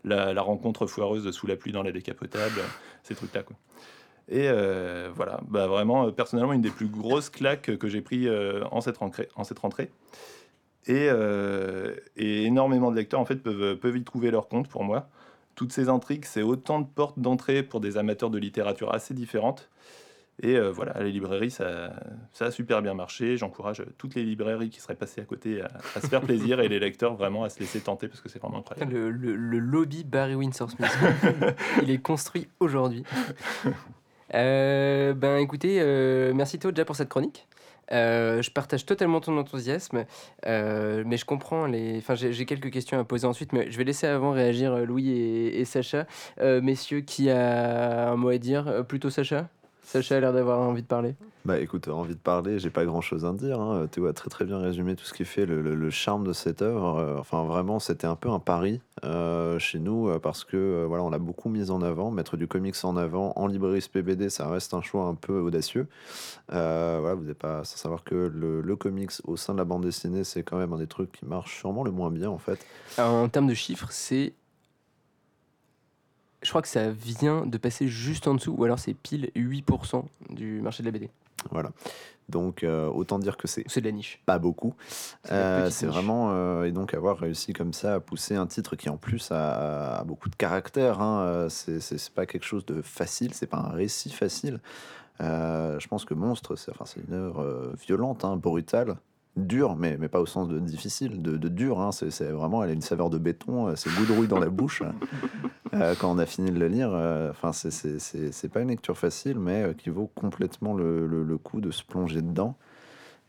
[0.04, 2.62] la, rencontre foireuse sous la pluie dans la décapotable,
[3.02, 3.44] ces trucs-là.
[3.44, 3.56] Quoi.
[4.34, 4.50] Et
[5.16, 8.28] voilà, bah, vraiment, personnellement, une des plus grosses claques que j'ai pris
[8.72, 9.92] en, cette rentrée, en cette rentrée.
[10.90, 15.10] Euh, et, énormément de lecteurs en fait peuvent, peuvent y trouver leur compte pour moi.
[15.56, 19.70] Toutes ces intrigues, c'est autant de portes d'entrée pour des amateurs de littérature assez différentes.
[20.42, 21.94] Et euh, voilà, les librairies, ça,
[22.32, 23.38] ça, a super bien marché.
[23.38, 26.80] J'encourage toutes les librairies qui seraient passées à côté à, se faire plaisir et les
[26.80, 28.92] lecteurs vraiment à se laisser tenter parce que c'est vraiment incroyable.
[28.92, 30.98] Le, le, lobby Barry Windsor Smith,
[31.84, 33.04] il est construit aujourd'hui.
[34.34, 35.84] Euh, ben écoutez,
[36.34, 37.48] merci Théo pour cette chronique.
[37.92, 40.06] Euh, je partage totalement ton enthousiasme,
[40.46, 41.98] euh, mais je comprends les.
[41.98, 45.10] Enfin, j'ai quelques questions à poser ensuite, mais je vais laisser avant réagir euh, Louis
[45.10, 46.06] et, Sacha.
[46.40, 49.48] messieurs, qui a un mot à dire Plutôt Sacha?
[49.84, 51.16] Sacha a l'air d'avoir envie de parler.
[51.46, 53.60] Bah écoute, envie de parler, j'ai pas grand chose à dire.
[53.60, 53.88] Hein.
[53.92, 56.98] Théo a très très bien résumé tout ce qui fait le, charme de cette œuvre.
[56.98, 61.04] Euh, enfin, vraiment, c'était un peu un pari euh, chez nous euh, parce que voilà,
[61.04, 62.12] on l'a beaucoup mis en avant.
[62.12, 65.88] Mettre du comics en avant en librairie SPBD, ça reste un choix un peu audacieux.
[66.48, 69.84] voilà, vous n'êtes pas sans savoir que le, le, comics au sein de la bande
[69.84, 72.66] dessinée, c'est quand même un des trucs qui marche sûrement le moins bien en fait.
[72.98, 74.34] en termes de chiffres, c'est
[76.44, 80.04] je crois que ça vient de passer juste en dessous, ou alors c'est pile 8%
[80.30, 81.10] du marché de la BD.
[81.52, 81.72] Voilà.
[82.30, 84.22] Donc euh, autant dire que c'est c'est de la niche.
[84.26, 84.74] Pas beaucoup.
[85.26, 88.90] C'est euh, vraiment euh, et donc avoir réussi comme ça à pousser un titre qui
[88.90, 91.02] en plus a, beaucoup de caractère.
[91.02, 93.34] Hein, c'est pas quelque chose de facile.
[93.34, 94.60] C'est pas un récit facile.
[95.20, 98.96] je pense que Monstre, c'est enfin, une œuvre violente, hein, brutale,
[99.36, 101.80] dur, mais, mais pas au sens de difficile, de, de dur.
[101.82, 101.92] Hein.
[101.92, 104.84] C'est vraiment, elle a une saveur de béton, euh, c'est goudrouille dans la bouche
[105.74, 106.92] euh, quand on a fini de le lire.
[106.94, 111.72] Euh, enfin, c'est pas une lecture facile, mais qui vaut complètement le, le, coup de
[111.72, 112.56] se plonger dedans.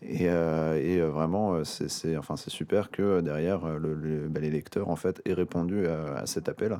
[0.03, 5.33] Et, et vraiment, c'est enfin, super que derrière, le, bah, les lecteurs en fait, aient
[5.33, 6.79] répondu à, à cet appel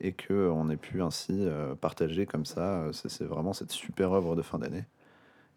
[0.00, 1.46] et qu'on ait pu ainsi
[1.82, 2.86] partager comme ça.
[2.92, 4.84] C'est vraiment cette super œuvre de fin d'année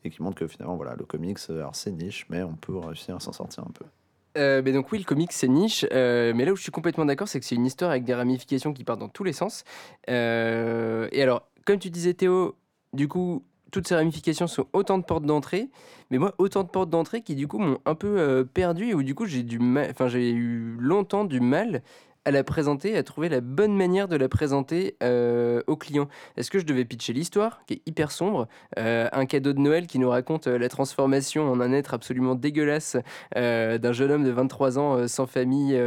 [0.03, 2.77] et qui montre que finalement, voilà, le comics, euh, alors c'est niche, mais on peut
[2.77, 3.85] réussir à s'en sortir un peu.
[4.37, 7.05] Euh, mais donc oui, le comics c'est niche, euh, mais là où je suis complètement
[7.05, 9.63] d'accord, c'est que c'est une histoire avec des ramifications qui partent dans tous les sens.
[10.07, 12.55] et alors, comme tu disais Théo,
[12.93, 15.69] du coup, toutes ces ramifications sont autant de portes d'entrée,
[16.11, 19.03] mais moi autant de portes d'entrée qui du coup m'ont un peu perdu et où
[19.03, 21.81] du coup j'ai eu longtemps du mal
[22.27, 26.09] à la présenter, à trouver la bonne manière de la présenter euh, au client.
[26.35, 29.87] Est-ce que je devais pitcher l'histoire, qui est hyper sombre, euh, un cadeau de Noël
[29.87, 32.97] qui nous raconte euh, la transformation en un être absolument dégueulasse
[33.33, 35.79] d'un jeune homme de 23 ans sans famille,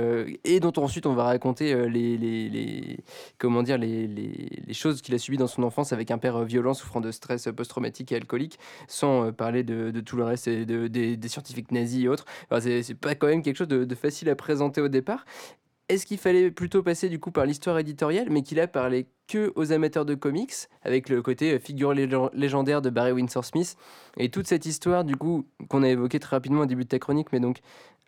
[0.45, 2.99] et dont ensuite on va raconter les, les,
[3.39, 6.73] comment dire, les, les choses qu'il a subies dans son enfance avec un père violent
[6.73, 11.29] souffrant de stress post-traumatique et alcoolique, sans parler de, tout le reste et de, des,
[11.29, 12.25] scientifiques nazis et autres.
[12.51, 15.25] Enfin, c'est pas quand même quelque chose de facile à présenter au départ.
[15.91, 19.53] Est-ce qu'il fallait plutôt passer du coup par l'histoire éditoriale, mais qu'il a parlé que
[19.57, 23.77] aux amateurs de comics, avec le côté euh, figure légendaire de Barry Windsor Smith,
[24.17, 27.01] et toute cette histoire du coup qu'on a évoquée très rapidement au début de ta
[27.01, 27.59] chronique, mais donc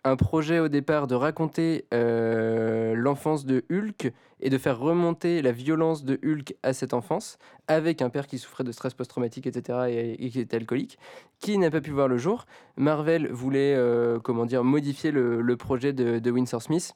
[0.05, 5.51] un projet au départ de raconter euh, l'enfance de Hulk et de faire remonter la
[5.51, 10.15] violence de Hulk à cette enfance, avec un père qui souffrait de stress post-traumatique, etc.,
[10.19, 10.97] et, qui était alcoolique,
[11.39, 12.45] qui n'a pas pu voir le jour.
[12.77, 16.93] Marvel voulait, euh, comment dire, modifier le, projet de, de Windsor Smith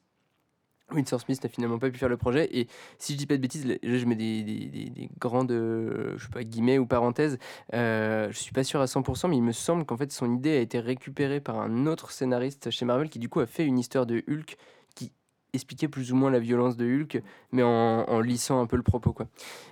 [0.91, 2.47] Winsor Smith n'a finalement pas pu faire le projet.
[2.58, 6.13] Et si je dis pas de bêtises, là, je mets des, des, des, grandes euh,
[6.17, 7.38] je sais pas, guillemets ou parenthèses.
[7.73, 10.58] Euh, je suis pas sûr à 100%, mais il me semble qu'en fait son idée
[10.58, 13.80] a été récupérée par un autre scénariste chez Marvel qui du coup a fait une
[13.80, 14.58] histoire de Hulk
[14.95, 15.12] qui
[15.54, 17.21] expliquer plus ou moins la violence de Hulk,
[17.52, 17.69] mais en,
[18.08, 19.13] en lissant un peu le propos.
[19.13, 19.28] Quoi.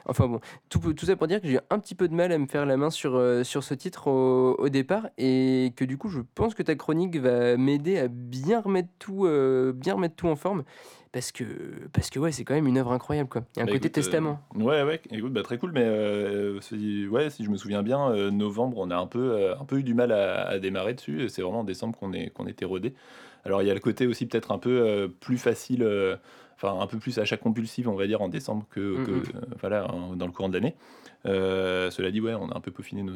[0.05, 2.37] Enfin bon, tout, tout ça pour dire que j'ai un petit peu de mal à
[2.37, 5.97] me faire la main sur, euh, sur ce titre au, au départ, et que du
[5.97, 10.15] coup, je pense que ta chronique va m'aider à bien remettre tout, euh, bien remettre
[10.15, 10.63] tout en forme.
[11.15, 11.45] Parce que,
[11.93, 13.29] parce que ouais, c'est quand même une œuvre incroyable.
[13.29, 13.45] Quoi.
[13.55, 14.41] Il y a un Bah, côté écoute, euh, testament.
[14.53, 18.11] Ouais, ouais, écoute, bah, très cool, mais euh, si, ouais, si je me souviens bien,
[18.11, 20.93] euh, novembre, on a un peu, euh, un peu eu du mal à, à démarrer
[20.93, 21.29] dessus.
[21.29, 22.93] C'est vraiment en décembre qu'on est, qu'on était rodé.
[23.45, 26.17] Alors il y a le côté aussi peut-être un peu euh, plus facile, euh,
[26.55, 29.23] enfin un peu plus achat compulsif, on va dire, en décembre que, que, Mhm.
[29.35, 30.75] euh, voilà, en- dans le courant de l'année.
[31.25, 33.11] Euh, cela dit, ouais, on a un peu peaufiné nos,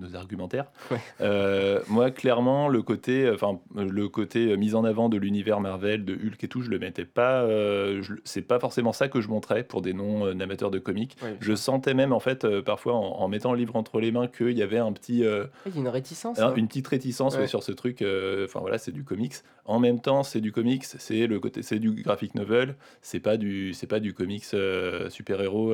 [0.00, 0.66] nos argumentaires.
[0.90, 0.98] Ouais.
[1.20, 6.14] Euh, moi, clairement, le côté, enfin, le côté mise en avant de l'univers Marvel, de
[6.14, 7.42] Hulk et tout, je le mettais pas.
[7.42, 11.16] euh, c'est pas forcément ça que je montrais pour des non amateurs de comics.
[11.22, 14.26] Ouais, Je sentais même en fait parfois en, en mettant le livre entre les mains
[14.26, 16.40] qu'il y avait un petit, euh, Il y a une réticence.
[16.40, 16.52] hein.
[16.56, 18.02] une petite réticence ouais, sur ce truc.
[18.02, 19.34] Enfin voilà, c'est du comics.
[19.64, 22.74] En même temps, c'est du comics, c'est le côté, c'est du graphic novel.
[23.00, 25.72] C'est pas du, c'est pas du comics euh, super héros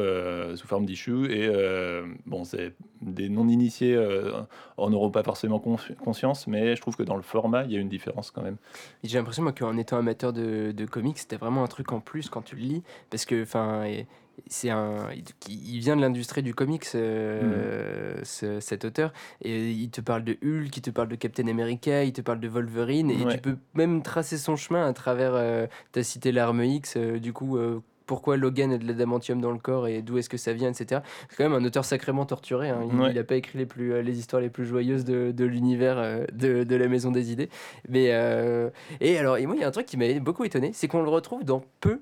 [0.56, 1.30] sous forme d'issue.
[1.30, 4.32] Et euh, bon, c'est des non initiés euh,
[4.76, 7.80] en n'auront pas forcément conscience, mais je trouve que dans le format, il y a
[7.80, 8.56] une différence quand même.
[9.04, 12.28] J'ai l'impression moi, qu'en étant amateur de, de comics, c'était vraiment un truc en plus
[12.28, 13.84] quand tu le lis, parce que enfin,
[14.46, 15.08] c'est un,
[15.48, 20.36] il vient de l'industrie du comics, euh, ce- cet auteur, et il te parle de
[20.42, 23.32] Hulk, il te parle de Captain America, il te parle de Wolverine, et Ouais.
[23.34, 25.32] tu peux même tracer son chemin à travers.
[25.34, 27.56] Euh, T'as cité l'arme X, euh, du coup.
[27.56, 30.70] euh, pourquoi Logan a de l'adamantium dans le corps et d'où est-ce que ça vient,
[30.70, 31.02] etc.
[31.28, 32.70] C'est quand même un auteur sacrément torturé.
[32.70, 32.88] hein.
[32.90, 33.12] Il Ouais.
[33.12, 36.76] n'a pas écrit les, plus, les histoires les plus joyeuses de, de l'univers de, de
[36.76, 37.50] la Maison des Idées.
[37.86, 38.06] Mais,
[39.02, 41.02] et alors, et moi, il y a un truc qui m'a beaucoup étonné, c'est qu'on
[41.02, 42.00] le retrouve dans peu,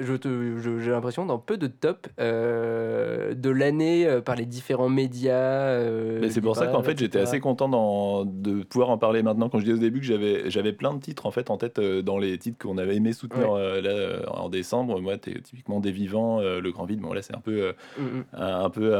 [0.00, 4.88] je te- j'ai l'impression, dans peu de top euh, de l'année euh, par les différents
[4.88, 5.32] médias.
[5.68, 9.48] euh, Mais c'est pour ça qu'en fait j'étais assez content de pouvoir en parler maintenant.
[9.48, 11.78] Quand je disais au début que j'avais j'avais plein de titres en fait en tête
[11.78, 15.00] euh, dans les titres qu'on avait aimé soutenir là en décembre.
[15.00, 17.00] Moi, t'es typiquement des vivants, le grand vide.
[17.00, 18.24] Bon là c'est un peu Mm, mm.
[18.34, 18.92] un un peu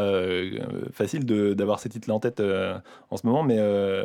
[0.93, 2.41] facile d'avoir ces titres là en tête
[3.11, 3.59] en ce moment, mais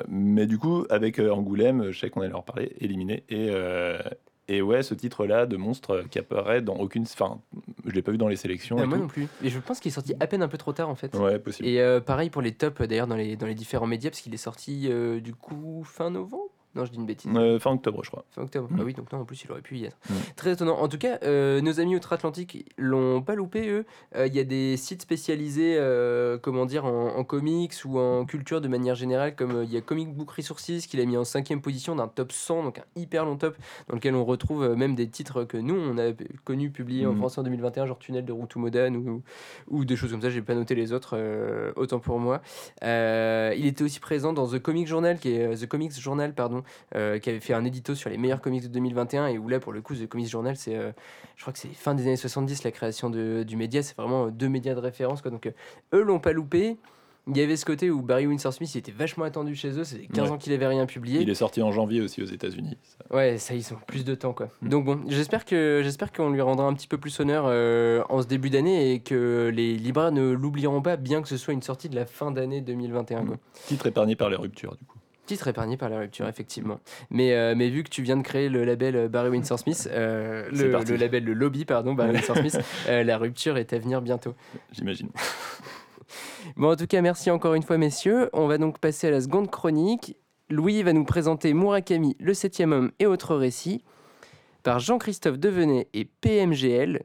[0.07, 3.49] mais du coup avec Angoulême, je sais qu'on allait leur parler, éliminé et
[4.47, 7.03] et ouais, ce titre-là de monstre qui apparaît dans aucune.
[7.03, 7.39] Enfin,
[7.85, 8.77] je l'ai pas vu dans les sélections.
[8.79, 9.03] Ah, et moi tout.
[9.03, 9.27] non plus.
[9.43, 11.15] Et je pense qu'il est sorti à peine un peu trop tard en fait.
[11.15, 11.67] Ouais, possible.
[11.67, 14.33] Et euh, pareil pour les tops d'ailleurs dans les, dans les différents médias, parce qu'il
[14.33, 17.31] est sorti euh, du coup fin novembre Non, je dis une bêtise.
[17.33, 18.25] Euh, fin octobre, je crois.
[18.31, 18.67] Fin octobre.
[18.69, 18.77] Mm.
[18.79, 19.97] Ah oui, donc non, en plus, il aurait pu y être.
[20.09, 20.13] Mm.
[20.35, 20.77] Très étonnant.
[20.77, 23.85] En tout cas, euh, nos amis outre-Atlantique l'ont pas loupé, eux.
[24.15, 28.25] Euh, Il y a des sites spécialisés, euh, comment dire, en, en comics ou en
[28.25, 31.23] culture de manière générale, comme il y a Comic Book Resources qui l'a mis en
[31.23, 33.55] cinquième position d'un top 100, donc un hyper long top,
[33.87, 36.11] dans lequel on retrouve même des titres que nous, on a
[36.43, 37.17] connus, publiés en Mm.
[37.17, 39.21] français en 2021, genre Tunnel de Rutumodan ou,
[39.69, 40.29] ou des choses comme ça.
[40.29, 41.17] J'ai pas noté les autres,
[41.77, 42.41] autant pour moi.
[42.81, 46.63] Il était aussi présent dans The Comic Journal, qui est The Comics Journal, pardon,
[46.95, 49.59] euh, qui avait fait un édito sur les meilleurs comics de 2021 et où là
[49.59, 50.91] pour le coup The Comics Journal c'est euh,
[51.35, 54.27] je crois que c'est fin des années 70 la création de, du média c'est vraiment
[54.27, 55.51] euh, deux médias de référence quoi donc
[55.93, 56.77] eux l'ont pas loupé
[57.27, 59.83] il y avait ce côté où Barry Windsor Smith il était vachement attendu chez eux
[59.83, 60.31] c'était 15 Ouais.
[60.31, 62.77] ans qu'il avait rien publié Il est sorti en janvier aussi aux États-Unis.
[62.83, 64.69] Ça- ouais ça ils ont plus de temps quoi Mm.
[64.69, 68.21] donc bon j'espère que j'espère qu'on lui rendra un petit peu plus honneur euh, en
[68.21, 71.63] ce début d'année et que les libraires ne l'oublieront pas bien que ce soit une
[71.63, 73.37] sortie de la fin d'année 2021 quoi.
[73.65, 74.99] Titre épargné par les ruptures, du coup.
[75.25, 76.79] Titre épargné par la rupture, effectivement.
[77.09, 79.89] Mais, euh, mais vu que tu viens de créer le label euh, Barry Windsor Smith,
[79.91, 84.01] euh, le, label, le lobby, pardon, Barry Windsor Smith, euh, la rupture est à venir
[84.01, 84.35] bientôt.
[84.71, 85.09] J'imagine.
[86.55, 88.29] Bon, en tout cas, merci encore une fois, messieurs.
[88.31, 90.15] On va donc passer à la seconde chronique.
[90.49, 93.83] Louis va nous présenter Murakami, le septième homme et autres récits,
[94.61, 97.03] par Jean-Christophe Devenet et PMGL,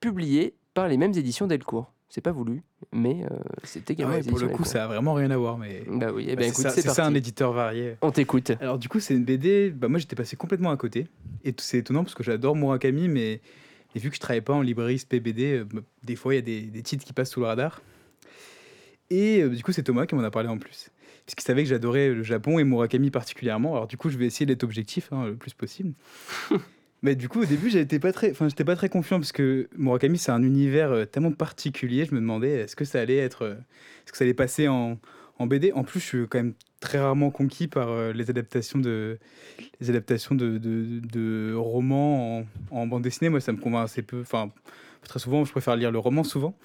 [0.00, 1.91] publié par les mêmes éditions Delcourt.
[2.14, 5.14] C'est pas voulu, mais euh, c'est Ah également ouais, pour le coup, ça a vraiment
[5.14, 5.56] rien à voir.
[5.56, 7.96] Mais Bah oui, eh Bah, ben, c'est écoute, ça, c'est c'est ça un éditeur varié.
[8.02, 8.52] On t'écoute.
[8.60, 9.70] Alors du coup, c'est une BD.
[9.70, 11.06] Bah, moi, j'étais passé complètement à côté.
[11.42, 13.40] Et c'est étonnant parce que j'adore Murakami, mais
[13.94, 15.64] et vu que je travaille pas en librairie PBD, euh,
[16.04, 17.80] des fois, il y a des, des titres qui passent sous le radar.
[19.08, 20.90] Et euh, du coup, c'est Thomas qui m'en a parlé en plus.
[21.24, 23.72] Puisqu'il savait que j'adorais le Japon et Murakami particulièrement.
[23.72, 25.94] Alors du coup, je vais essayer d'être objectif hein, le plus possible.
[27.02, 29.68] Mais du coup, au début, j'étais pas très, enfin, j'étais pas très confiant parce que
[29.76, 32.04] Murakami, c'est un univers euh, tellement particulier.
[32.04, 34.98] Je me demandais, est-ce que ça allait être, euh, est-ce que ça allait passer en,
[35.38, 38.78] en BD En plus, je suis quand même très rarement conquis par euh, les adaptations
[38.78, 39.18] de,
[39.80, 43.30] les adaptations de, de, de romans en, en bande dessinée.
[43.30, 44.20] Moi, ça me convainc assez peu.
[44.20, 44.52] Enfin,
[45.02, 46.56] très souvent, je préfère lire le roman souvent.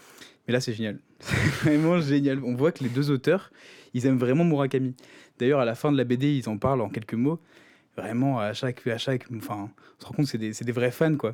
[0.47, 0.99] Mais là, c'est génial.
[1.19, 2.43] C'est vraiment génial.
[2.43, 3.51] On voit que les deux auteurs,
[3.95, 4.93] ils aiment vraiment Murakami.
[5.39, 7.39] D'ailleurs, à la fin de la BD, ils en parlent en quelques mots.
[7.97, 10.71] Vraiment, à chaque, à chaque, enfin, on se rend compte que c'est des, c'est des
[10.71, 11.33] vrais fans, quoi.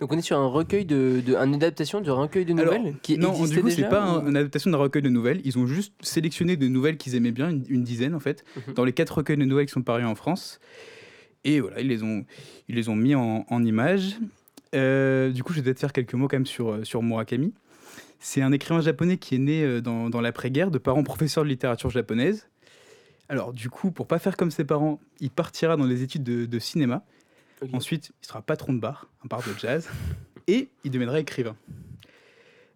[0.00, 2.94] Donc on est sur un recueil de, de une adaptation de recueil de Alors, nouvelles
[3.02, 5.40] qui non, existait du coup, déjà c'est pas ou- une adaptation d'un recueil de nouvelles.
[5.44, 8.74] Ils ont juste sélectionné des nouvelles qu'ils aimaient bien, une, une dizaine en fait, Mhm.
[8.74, 10.60] dans les quatre recueils de nouvelles qui sont parus en France.
[11.44, 12.24] Et voilà, ils les ont,
[12.68, 14.16] ils les ont mis en, en images.
[14.74, 17.54] Euh, du coup, je vais peut-être faire quelques mots quand même sur, sur Murakami.
[18.18, 21.48] C'est un écrivain japonais qui est né euh, dans, dans l'après-guerre de parents professeurs de
[21.48, 22.48] littérature japonaise.
[23.28, 26.46] Alors, du coup, pour pas faire comme ses parents, il partira dans les études de,
[26.46, 27.04] de cinéma.
[27.72, 29.88] Ensuite, il sera patron de bar, un bar de jazz,
[30.46, 31.56] et il deviendra écrivain.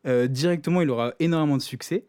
[0.07, 2.05] Euh, directement, il aura énormément de succès,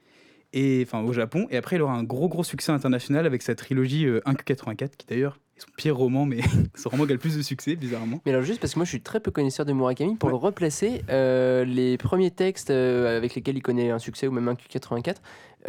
[0.54, 3.56] et enfin au Japon, et après, il aura un gros gros succès international avec sa
[3.56, 6.40] trilogie euh, 1Q84, qui d'ailleurs est son pire roman, mais
[6.76, 8.22] son roman qui a le plus de succès, bizarrement.
[8.26, 10.34] Mais alors juste parce que moi je suis très peu connaisseur de Murakami, pour Ouais.
[10.34, 14.48] le replacer, euh, les premiers textes euh, avec lesquels il connaît un succès ou même
[14.48, 15.16] un Q84,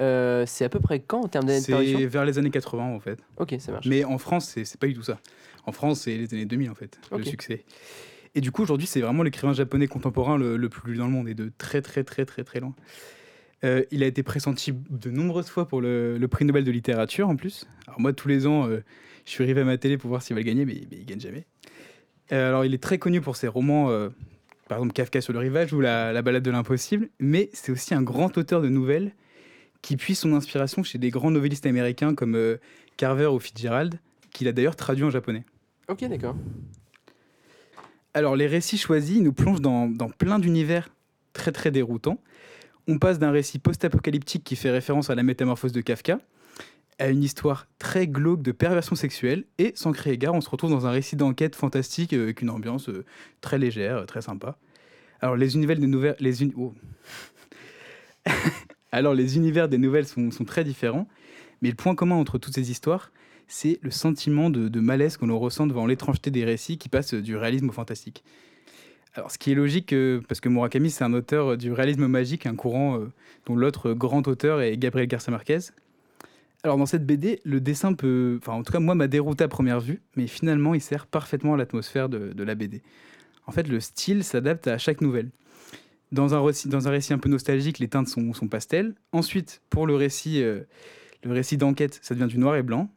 [0.00, 2.82] euh, c'est à peu près quand en termes d'années de C'est vers les années 80
[2.94, 3.18] en fait.
[3.36, 3.86] Ok, ça marche.
[3.86, 5.18] Mais en France, c'est pas du tout ça.
[5.66, 7.64] En France, c'est les années 2000 en fait, le succès.
[8.34, 11.12] Et du coup, aujourd'hui, c'est vraiment l'écrivain japonais contemporain le, le plus lu dans le
[11.12, 12.74] monde et de très très très très très loin.
[13.64, 17.28] Euh, il a été pressenti de nombreuses fois pour le, le prix Nobel de littérature
[17.28, 17.68] en plus.
[17.86, 18.82] Alors moi, tous les ans, euh,
[19.24, 21.06] je suis arrivé à ma télé pour voir s'il va le gagner, mais, mais il
[21.06, 21.46] gagne jamais.
[22.32, 23.88] Euh, alors, il est très connu pour ses romans,
[24.68, 27.94] par exemple Kafka sur le rivage ou La, La balade de l'impossible, mais c'est aussi
[27.94, 29.12] un grand auteur de nouvelles
[29.80, 32.58] qui puise son inspiration chez des grands novellistes américains comme
[32.96, 34.00] Carver ou Fitzgerald,
[34.32, 35.44] qu'il a d'ailleurs traduit en japonais.
[35.88, 36.36] Ok, d'accord.
[38.14, 40.88] Alors, les récits choisis nous plongent dans, dans plein d'univers
[41.32, 42.18] très très déroutants.
[42.88, 46.18] On passe d'un récit post-apocalyptique qui fait référence à la métamorphose de Kafka
[46.98, 50.70] à une histoire très glauque de perversion sexuelle et sans créer gare, on se retrouve
[50.70, 53.04] dans un récit d'enquête fantastique euh, avec une ambiance euh,
[53.40, 54.56] très légère, euh, très sympa.
[55.20, 56.16] Alors les univers des nouvelles,
[56.56, 56.74] oh.
[58.92, 61.08] Des nouvelles sont, très différents,
[61.62, 63.10] mais le point commun entre toutes ces histoires,
[63.48, 67.14] c'est le sentiment de, de malaise que l'on ressent devant l'étrangeté des récits qui passent
[67.14, 68.22] du réalisme au fantastique.
[69.14, 72.06] Alors, ce qui est logique, euh, parce que Murakami, c'est un auteur euh, du réalisme
[72.06, 73.12] magique, un courant euh,
[73.46, 75.58] dont l'autre grand auteur est Gabriel Garcia Marquez.
[76.62, 78.38] Alors, dans cette BD, le dessin peut.
[78.40, 81.54] Enfin, en tout cas, moi, m'a dérouté à première vue, mais finalement, il sert parfaitement
[81.54, 82.82] à l'atmosphère de, la BD.
[83.46, 85.30] En fait, le style s'adapte à chaque nouvelle.
[86.12, 88.94] Dans un, récit, dans un récit un peu nostalgique, les teintes sont, sont pastel.
[89.12, 90.66] Ensuite, pour le récit, le
[91.32, 92.88] récit d'enquête, ça devient du noir et blanc.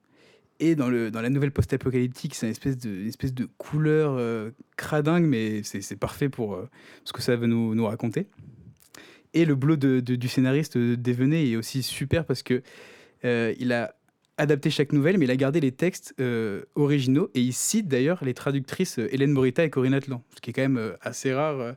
[0.60, 4.52] Et dans, le, dans la nouvelle post-apocalyptique, c'est une espèce de, espèce de couleur euh,
[4.78, 6.70] cradingue, mais c'est parfait pour euh,
[7.04, 8.28] ce que ça veut nous, nous raconter.
[9.34, 12.62] Et le boulot de- du scénariste euh, Devenet est aussi super parce que
[13.24, 13.96] il a
[14.38, 16.14] adapté chaque nouvelle, mais il a gardé les textes
[16.76, 20.54] originaux et il cite d'ailleurs les traductrices Hélène Morita et Corinne Atlan, ce qui est
[20.54, 21.74] quand même assez rare.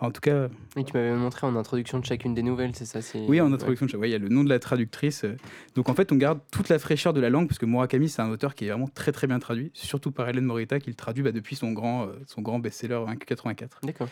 [0.00, 3.00] En tout cas, Et tu m'avais montré en introduction de chacune des nouvelles, c'est ça
[3.28, 5.24] oui, en introduction, de ouais, il y a le nom de la traductrice.
[5.24, 5.36] euh.
[5.74, 8.22] Donc en fait, on garde toute la fraîcheur de la langue, parce que Murakami, c'est
[8.22, 10.94] un auteur qui est vraiment très très bien traduit, surtout par Hélène Morita, qui le
[10.94, 13.68] traduit bah, depuis son grand, euh, son grand best-seller 1Q84.
[13.82, 14.08] D'accord.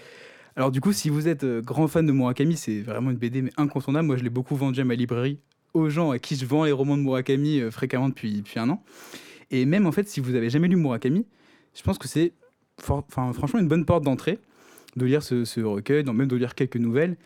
[0.56, 3.42] Alors du coup, si vous êtes euh, grand fan de Murakami, c'est vraiment une BD
[3.42, 4.06] mais incontournable.
[4.06, 5.38] Moi, je l'ai beaucoup vendu à ma librairie,
[5.74, 8.70] aux gens à qui je vends les romans de Murakami euh, fréquemment depuis, depuis un
[8.70, 8.82] an.
[9.50, 11.26] Et même en fait, si vous avez jamais lu Murakami,
[11.74, 12.32] je pense que c'est
[12.78, 14.38] franchement une bonne porte d'entrée
[14.96, 17.16] de lire ce, recueil, non, même de lire quelques nouvelles.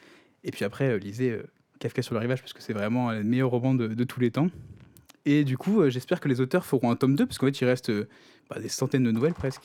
[0.45, 1.43] Et puis après, euh, lisez euh,
[1.79, 4.49] Kafka sur le rivage, parce que c'est vraiment le meilleur roman de, tous les temps.
[5.25, 7.61] Et du coup, euh, j'espère que les auteurs feront un tome 2, parce qu'en fait,
[7.61, 7.93] il reste
[8.49, 9.63] bah, des centaines de nouvelles presque.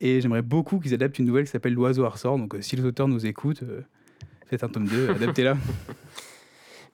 [0.00, 2.38] Et j'aimerais beaucoup qu'ils adaptent une nouvelle qui s'appelle L'oiseau ressort.
[2.38, 3.64] Donc si les auteurs nous écoutent,
[4.44, 5.56] faites un tome 2, adaptez-la.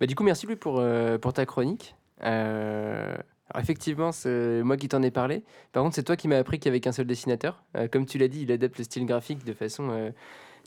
[0.00, 0.82] Bah, du coup, merci Louis pour,
[1.20, 1.94] pour ta chronique.
[3.52, 5.42] Alors effectivement, c'est moi qui t'en ai parlé.
[5.72, 7.62] Par contre, c'est toi qui m'as appris qu'il n'y avait qu'un seul dessinateur.
[7.76, 10.10] Euh, comme tu l'as dit, il adapte le style graphique de façon euh,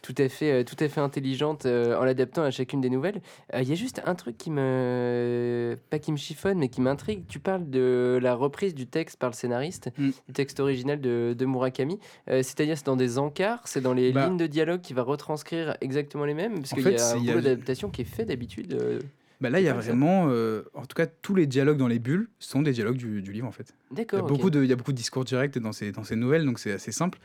[0.03, 3.21] tout, à fait, euh, tout à fait intelligente en l'adaptant à chacune des nouvelles.
[3.59, 5.77] Il y a juste un truc qui me...
[5.89, 7.23] pas qui me chiffonne, mais qui m'intrigue.
[7.27, 10.09] Tu parles de la reprise du texte par le scénariste, Mm.
[10.27, 11.99] du texte original de, de Murakami.
[12.27, 14.27] C'est-à-dire, c'est dans des encarts, c'est dans les Bah.
[14.27, 16.59] lignes de dialogue qui va retranscrire exactement les mêmes?
[16.59, 18.77] Parce qu'il y a un boulot d'adaptation qui est fait d'habitude.
[19.41, 21.99] Bah là, il y a vraiment, euh, en tout cas, tous les dialogues dans les
[21.99, 23.73] bulles sont des dialogues du, du livre en fait.
[23.91, 24.27] Il y, a D'accord.
[24.27, 26.59] beaucoup de, il y a beaucoup de discours directs dans ces, dans ces nouvelles, donc
[26.59, 27.19] c'est assez simple.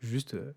[0.00, 0.52] Juste, euh,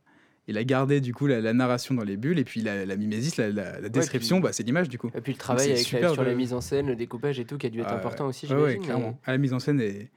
[0.47, 2.95] il a gardé du coup la, la narration dans les bulles et puis la, la
[2.95, 5.11] mimésis, la, description, puis- bah, c'est l'image du coup.
[5.15, 7.57] Et puis le travail avec super sur la mise en scène, le découpage et tout,
[7.57, 8.81] qui a dû être Ah, important aussi, Ouais, ouais, j'imagine.
[8.83, 9.19] clairement.
[9.25, 10.09] Ah, la mise en scène est.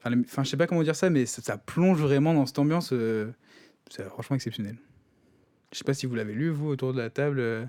[0.00, 2.58] Enfin, Enfin, je sais pas comment dire ça, mais ça, ça plonge vraiment dans cette
[2.58, 2.90] ambiance.
[2.92, 3.30] euh,
[3.90, 4.76] C'est franchement exceptionnel.
[5.72, 7.68] Je sais pas si vous l'avez lu, vous, autour de la table.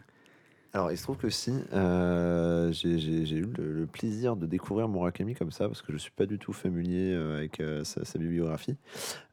[0.71, 5.51] Alors, il se trouve que si, euh, j'ai eu le, plaisir de découvrir Murakami comme
[5.51, 8.77] ça, parce que je suis pas du tout familier euh, avec euh, sa, bibliographie.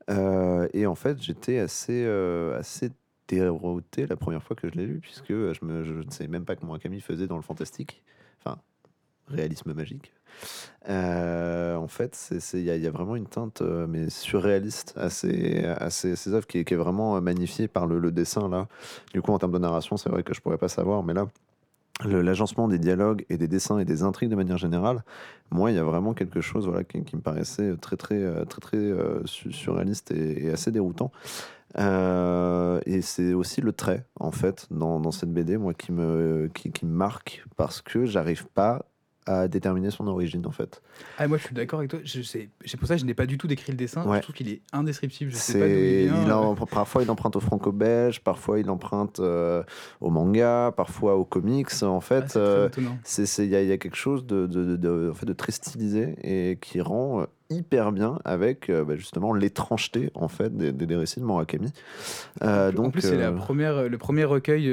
[0.08, 2.06] Et en fait, j'étais assez,
[2.56, 2.90] assez
[3.28, 6.64] dérouté la première fois que je l'ai lu, puisque je ne savais même pas que
[6.64, 8.02] Murakami faisait dans le fantastique,
[8.38, 8.58] enfin,
[9.28, 10.15] réalisme magique.
[10.88, 15.90] Euh, en fait, il y, a- vraiment une teinte euh, mais surréaliste à ces, à
[15.90, 18.68] ces, œuvres qui, est- vraiment euh, magnifiée par le, dessin là.
[19.12, 21.26] Du coup, en termes de narration, c'est vrai que je pourrais pas savoir, mais là,
[22.04, 25.02] l'agencement des dialogues et des dessins et des intrigues de manière générale,
[25.50, 28.92] moi, il y a vraiment quelque chose voilà, qui, me paraissait très, très, très, très,
[29.24, 31.10] su- surréaliste et, assez déroutant.
[31.78, 36.70] Et c'est aussi le trait, en fait, dans, dans cette BD, moi, qui me, qui,
[36.70, 38.86] qui me marque parce que j'arrive pas
[39.26, 40.80] à déterminer son origine, en fait.
[41.18, 41.98] Ah, moi, je suis d'accord avec toi.
[42.04, 44.06] Je sais, c'est pour ça que je n'ai pas du tout décrit le dessin.
[44.06, 44.18] Ouais.
[44.18, 45.30] Je trouve qu'il est indescriptible.
[45.32, 46.22] Je sais pas d'où il C'est, vient.
[46.26, 49.62] il en- parfois il emprunte au franco-belge, parfois il emprunte euh,
[50.00, 51.68] au manga, parfois aux comics.
[51.82, 52.68] En Ah, fait, c'est euh,
[53.04, 55.26] c'est, il y, a- il y a quelque chose de, de, de- de- en fait,
[55.26, 60.28] de très stylisé et qui rend euh, hyper bien avec euh, bah, justement l'étrangeté en
[60.28, 61.72] fait des, des- des récits de Murakami.
[62.42, 64.70] Euh, en donc, plus, c'est la première, le premier recueil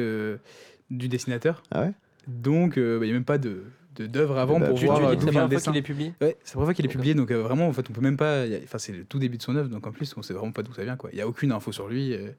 [0.92, 1.64] du dessinateur.
[1.72, 1.92] Ah ouais?
[2.28, 3.64] Donc, bah, il n'y a même pas de
[3.96, 5.50] de- d'œuvre avant bah, pour tu- voir tu dis d'où c'est la vient le première
[5.50, 5.72] fois dessin.
[5.72, 7.74] qu'il est publié Ouais, c'est la première fois qu'il est publié, donc euh, vraiment, en
[7.74, 8.44] fait, on peut même pas.
[8.64, 10.64] Enfin, c'est le tout début de son œuvre, donc en plus, on sait vraiment pas
[10.64, 11.10] d'où ça vient, quoi.
[11.14, 12.14] Il y a aucune info sur lui.
[12.14, 12.30] euh,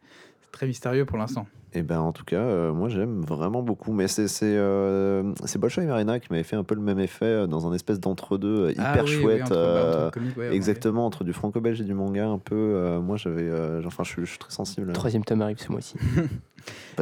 [0.55, 1.47] très mystérieux pour l'instant.
[1.77, 3.93] Et ben en tout cas, euh, moi j'aime vraiment beaucoup.
[3.93, 7.01] Mais c'est c'est euh, c'est Bolshoi et Marina qui m'avait fait un peu le même
[7.01, 9.43] effet euh, dans un espèce d'entre-deux hyper Ah oui, chouette.
[9.43, 10.55] entre- entre euh, le comique, ouais, ouais.
[10.55, 12.55] Exactement, entre du franco-belge et du manga, un peu.
[12.55, 13.43] euh, moi, j'avais.
[13.43, 14.93] euh, enfin, je suis, je suis très sensible.
[14.93, 15.97] Troisième tome arrive ce mois-ci.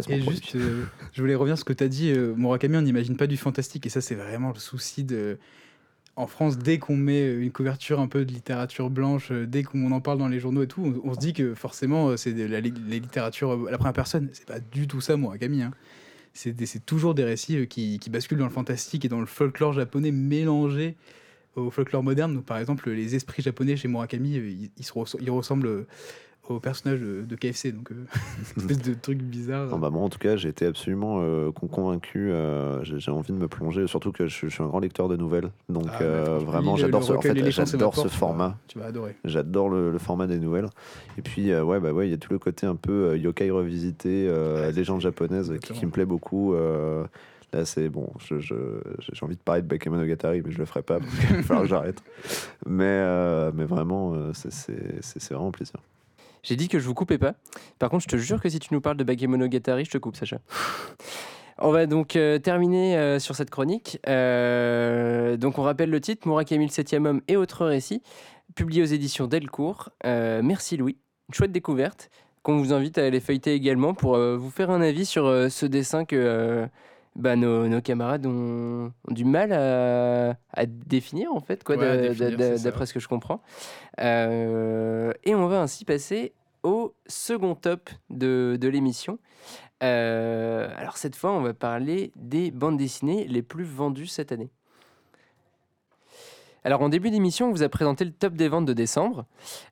[0.09, 0.23] Et produit.
[0.23, 3.17] juste, euh, je voulais revenir sur ce que tu as dit, euh, Murakami, on n'imagine
[3.17, 5.39] pas du fantastique, et ça, c'est vraiment le souci de.
[6.15, 9.63] En France, dès qu'on met euh, une couverture un peu de littérature blanche, euh, dès
[9.63, 12.33] qu'on en parle dans les journaux et tout, on, se dit que forcément, euh, c'est
[12.33, 14.29] la, li- la littérature euh, à la première personne.
[14.33, 15.63] C'est pas du tout ça, Murakami.
[15.63, 15.73] Hein.
[16.35, 20.97] C'est toujours des récits qui, basculent dans le fantastique et dans le folklore japonais mélangé
[21.57, 22.35] au folklore moderne.
[22.35, 24.87] Donc, par exemple, les esprits japonais chez Murakami, ils, ils
[25.21, 25.87] ils ressemblent
[26.57, 27.73] au personnage de, de KFC.
[27.73, 28.05] Donc, euh,
[28.57, 29.67] espèce de truc bizarre.
[29.69, 32.31] Non, bah, moi, en tout cas, j'ai été absolument euh, con- convaincu.
[32.31, 35.17] euh, j'ai envie de me plonger, surtout que je, je suis un grand lecteur de
[35.17, 35.51] nouvelles.
[35.69, 38.59] Donc, Ah, vraiment, j'adore ce, en fait, j'adore format.
[38.69, 39.17] Tu vas adorer.
[39.25, 40.69] J'adore le, le format des nouvelles.
[41.19, 44.29] Et puis, ouais, bah ouais, il y a tout le côté un peu yokai revisité,
[44.31, 46.55] Ouais, légende c'est- japonaise, qui, me plaît beaucoup.
[46.55, 48.81] là, c'est bon, je- je-
[49.13, 51.65] j'ai envie de parler de Bakemonogatari, mais je le ferai pas parce qu'il va falloir
[51.65, 52.03] que j'arrête.
[52.67, 55.77] Mais, euh, mais vraiment, c'est- vraiment plaisir.
[56.43, 57.34] J'ai dit que je vous coupais pas.
[57.78, 60.16] Par contre, je te jure que si tu nous parles de Bakemonogatari, je te coupe,
[60.16, 60.38] Sacha.
[61.59, 64.01] On va donc euh, terminer euh, sur cette chronique.
[64.09, 68.03] Euh, donc, on rappelle le titre Murakami, le 7e homme et autres récits,
[68.57, 69.90] publié aux éditions Delcourt.
[70.05, 70.97] Merci Louis.
[71.28, 72.11] Une chouette découverte
[72.43, 76.05] qu'on vous invite à aller feuilleter également pour vous faire un avis sur ce dessin
[76.05, 76.66] que
[77.17, 82.15] bah, nos, nos camarades ont, ont du mal à, à définir, en fait, quoi, Ouais,
[82.59, 83.43] d'après ce que je comprends.
[84.01, 86.33] Euh, et on va ainsi passer
[86.63, 89.19] au second top de, de l'émission.
[89.83, 94.51] Euh, alors cette fois, on va parler des bandes dessinées les plus vendues cette année.
[96.65, 99.27] Alors en début d'émission, on vous a présenté le top des ventes de décembre.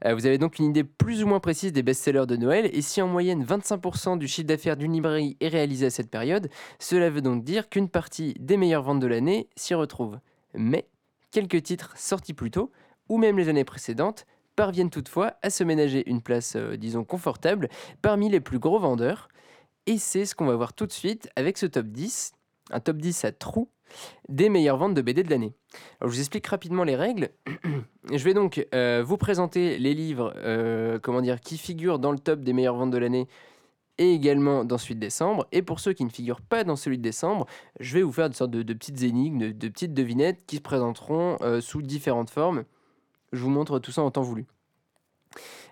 [0.04, 2.68] Euh, vous avez donc une idée plus ou moins précise des best-sellers de Noël.
[2.72, 6.50] Et si en moyenne 25% du chiffre d'affaires d'une librairie est réalisé à cette période,
[6.80, 10.18] cela veut donc dire qu'une partie des meilleures ventes de l'année s'y retrouve.
[10.54, 10.88] Mais
[11.30, 12.72] quelques titres sortis plus tôt,
[13.08, 14.26] ou même les années précédentes,
[14.56, 17.68] parviennent toutefois à se ménager une place, euh, disons, confortable
[18.02, 19.28] parmi les plus gros vendeurs.
[19.86, 22.32] Et c'est ce qu'on va voir tout de suite avec ce top 10,
[22.72, 23.68] un top 10 à trous
[24.28, 25.52] des meilleures ventes de BD de l'année.
[26.00, 27.30] Je vous explique rapidement les règles.
[28.12, 32.18] je vais donc euh, vous présenter les livres euh, comment dire, qui figurent dans le
[32.18, 33.28] top des meilleures ventes de l'année
[33.98, 35.46] et également dans celui de décembre.
[35.52, 37.46] Et pour ceux qui ne figurent pas dans celui de décembre,
[37.80, 40.62] je vais vous faire une sorte de, petites énigmes, de, de petites devinettes qui se
[40.62, 42.64] présenteront euh, sous différentes formes.
[43.32, 44.46] Je vous montre tout ça en temps voulu.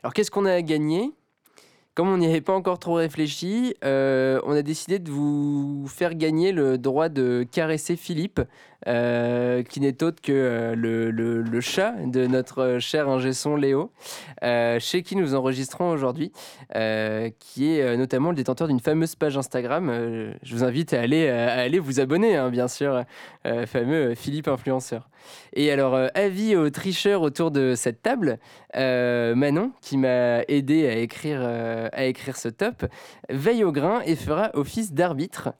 [0.03, 1.13] Alors qu'est-ce qu'on a à gagner
[1.99, 6.15] Comme on n'y avait pas encore trop réfléchi, euh, on a décidé de vous faire
[6.15, 8.41] gagner le droit de caresser Philippe,
[8.87, 13.91] euh, qui n'est autre que euh, le, le- chat de notre cher ingé son Léo,
[14.45, 16.31] euh, chez qui nous enregistrons aujourd'hui,
[16.73, 19.91] qui est notamment le détenteur d'une fameuse page Instagram.
[20.43, 23.03] Je vous invite à aller, à aller vous abonner, hein, bien sûr,
[23.67, 25.09] fameux Philippe influenceur.
[25.53, 28.39] Et alors, avis aux tricheurs autour de cette table,
[28.75, 32.87] Manon, qui m'a aidé à écrire, à écrire ce top,
[33.29, 35.51] veille au grain et fera office d'arbitre.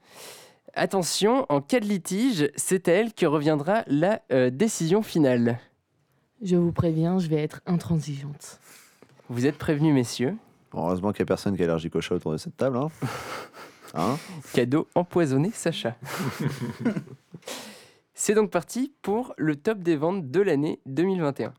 [0.79, 5.59] Attention, en cas de litige, c'est à elle que reviendra la euh, décision finale.
[6.41, 8.61] Je vous préviens, je vais être intransigeante.
[9.29, 10.37] Vous êtes prévenus, messieurs.
[10.71, 12.77] Bon, heureusement qu'il n'y a personne qui est allergique au chat autour de cette table.
[12.77, 12.91] Hein
[13.95, 14.19] Hein
[14.53, 15.97] Cadeau empoisonné, Sacha.
[18.15, 21.55] C'est donc parti pour le top des ventes de l'année 2021.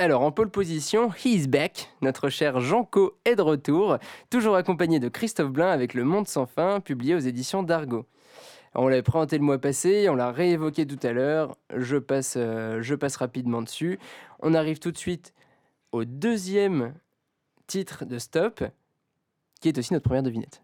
[0.00, 1.90] Alors, en pole position, He's Back.
[2.00, 3.98] Notre cher Jean-Co est de retour,
[4.30, 8.06] toujours accompagné de Christophe Blain avec Le Monde sans fin, publié aux éditions d'Argo.
[8.74, 12.80] On l'avait présenté le mois passé, on l'a réévoqué tout à l'heure, je passe, euh,
[12.80, 13.98] je passe rapidement dessus.
[14.38, 15.34] On arrive tout de suite
[15.92, 16.94] au deuxième
[17.66, 18.64] titre de Stop,
[19.60, 20.62] qui est aussi notre première devinette.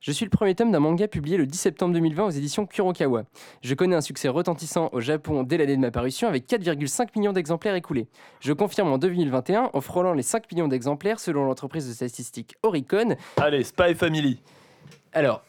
[0.00, 3.24] Je suis le premier tome d'un manga publié le 10 septembre 2020 aux éditions Kurokawa.
[3.62, 7.32] Je connais un succès retentissant au Japon dès l'année de ma parution avec 4,5 millions
[7.32, 8.06] d'exemplaires écoulés.
[8.40, 13.16] Je confirme en 2021 en frôlant les 5 millions d'exemplaires selon l'entreprise de statistiques Oricon.
[13.38, 14.40] Allez, Spy Family.
[15.12, 15.42] Alors,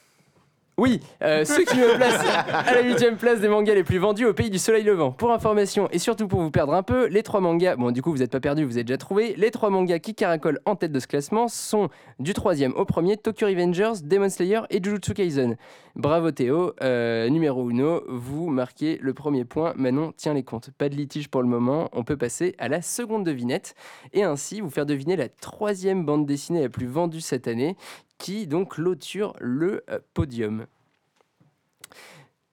[0.80, 4.26] oui, euh, ce qui me place à la huitième place des mangas les plus vendus
[4.26, 5.12] au pays du soleil levant.
[5.12, 8.12] Pour information et surtout pour vous perdre un peu, les trois mangas, bon du coup
[8.12, 10.92] vous n'êtes pas perdu, vous êtes déjà trouvé, les trois mangas qui caracolent en tête
[10.92, 15.58] de ce classement sont du troisième au premier, Tokyo Revengers, Demon Slayer et Jujutsu Kaisen.
[15.96, 20.70] Bravo Théo, euh, numéro uno, vous marquez le premier point, Manon tient les comptes.
[20.78, 23.74] Pas de litige pour le moment, on peut passer à la seconde devinette
[24.14, 27.76] et ainsi vous faire deviner la troisième bande dessinée la plus vendue cette année
[28.18, 30.66] qui donc clôture le euh, podium.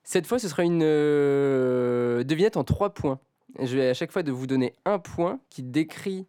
[0.03, 3.19] Cette fois, ce sera une euh, devinette en trois points.
[3.59, 6.27] Je vais à chaque fois de vous donner un point qui décrit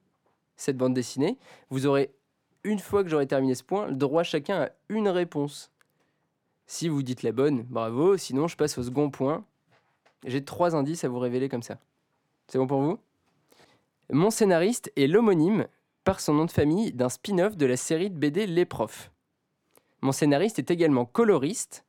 [0.56, 1.36] cette bande dessinée.
[1.68, 2.10] Vous aurez,
[2.64, 5.70] une fois que j'aurai terminé ce point, le droit chacun à une réponse.
[6.66, 8.16] Si vous dites la bonne, bravo.
[8.16, 9.44] Sinon, je passe au second point.
[10.24, 11.78] J'ai trois indices à vous révéler comme ça.
[12.48, 12.98] C'est bon pour vous?
[14.10, 15.66] Mon scénariste est l'homonyme,
[16.04, 19.10] par son nom de famille, d'un spin-off de la série de BD Les Profs.
[20.02, 21.84] Mon scénariste est également coloriste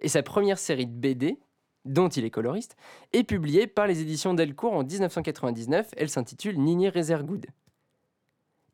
[0.00, 1.38] et sa première série de BD,
[1.84, 2.76] dont il est coloriste,
[3.12, 5.90] est publiée par les éditions Delcourt en 1999.
[5.96, 7.46] Elle s'intitule Nini Resergood.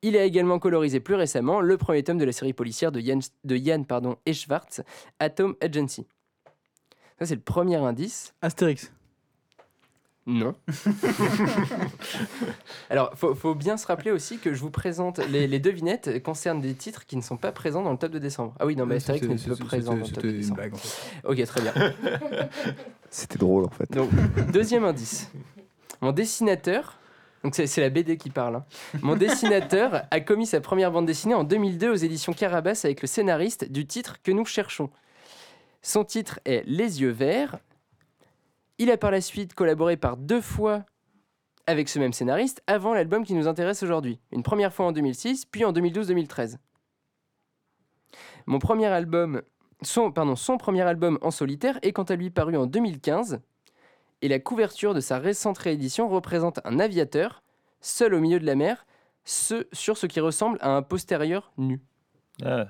[0.02, 3.20] Il a également colorisé plus récemment le premier tome de la série policière de Yann,
[3.44, 4.82] de Schwartz,
[5.18, 6.06] Atom Agency.
[7.18, 8.34] Ça, c'est le premier indice.
[8.40, 8.90] Astérix.
[10.30, 10.54] Non.
[12.90, 16.60] Alors, faut, faut bien se rappeler aussi que je vous présente les, les devinettes concernent
[16.60, 18.54] des titres qui ne sont pas présents dans le top de décembre.
[18.60, 20.56] Ah oui, non, mais Astérix n'est pas présent dans le top de une décembre.
[20.56, 21.00] blague en fait.
[21.24, 21.72] Ok, très bien.
[23.10, 23.90] C'était drôle en fait.
[23.90, 24.10] Donc,
[24.52, 25.30] deuxième indice.
[26.00, 26.96] Mon dessinateur,
[27.42, 28.64] donc c'est c'est la BD qui parle, hein.
[29.02, 33.08] mon dessinateur a commis sa première bande dessinée en 2002 aux éditions Carabas avec le
[33.08, 34.90] scénariste du titre que nous cherchons.
[35.82, 37.58] Son titre est Les yeux verts.
[38.80, 40.86] Il a par la suite collaboré par deux fois
[41.66, 44.18] avec ce même scénariste avant l'album qui nous intéresse aujourd'hui.
[44.32, 46.56] Une première fois en 2006, puis en 2012-2013.
[48.46, 49.42] Mon premier album,
[49.82, 53.42] son, pardon, son premier album en solitaire est quant à lui paru en 2015
[54.22, 57.42] et la couverture de sa récente réédition représente un aviateur,
[57.82, 58.86] seul au milieu de la mer,
[59.24, 61.82] ce, sur ce qui ressemble à un postérieur nu.
[62.42, 62.68] Ah,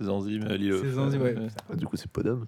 [0.00, 0.80] Zanzim, Lilo.
[0.80, 1.34] C'est Zanzim, ouais.
[1.70, 2.46] Ah, du coup, c'est Podum.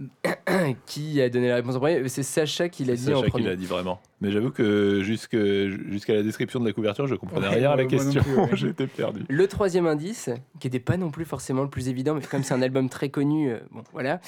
[0.86, 3.24] qui a donné la réponse en premier C'est Sacha qui l'a dit C'est en Sacha
[3.26, 3.46] qui premier.
[3.48, 4.00] l'a dit vraiment.
[4.20, 7.76] Mais j'avoue que jusque- jusqu'à la description de la couverture, je comprenais Ouais, rien à
[7.76, 8.22] la question.
[8.36, 8.48] ouais.
[8.54, 9.24] J'étais perdu.
[9.28, 12.54] Le troisième indice, qui n'était pas non plus forcément le plus évident, mais comme c'est
[12.54, 14.20] un album très connu, euh, bon voilà.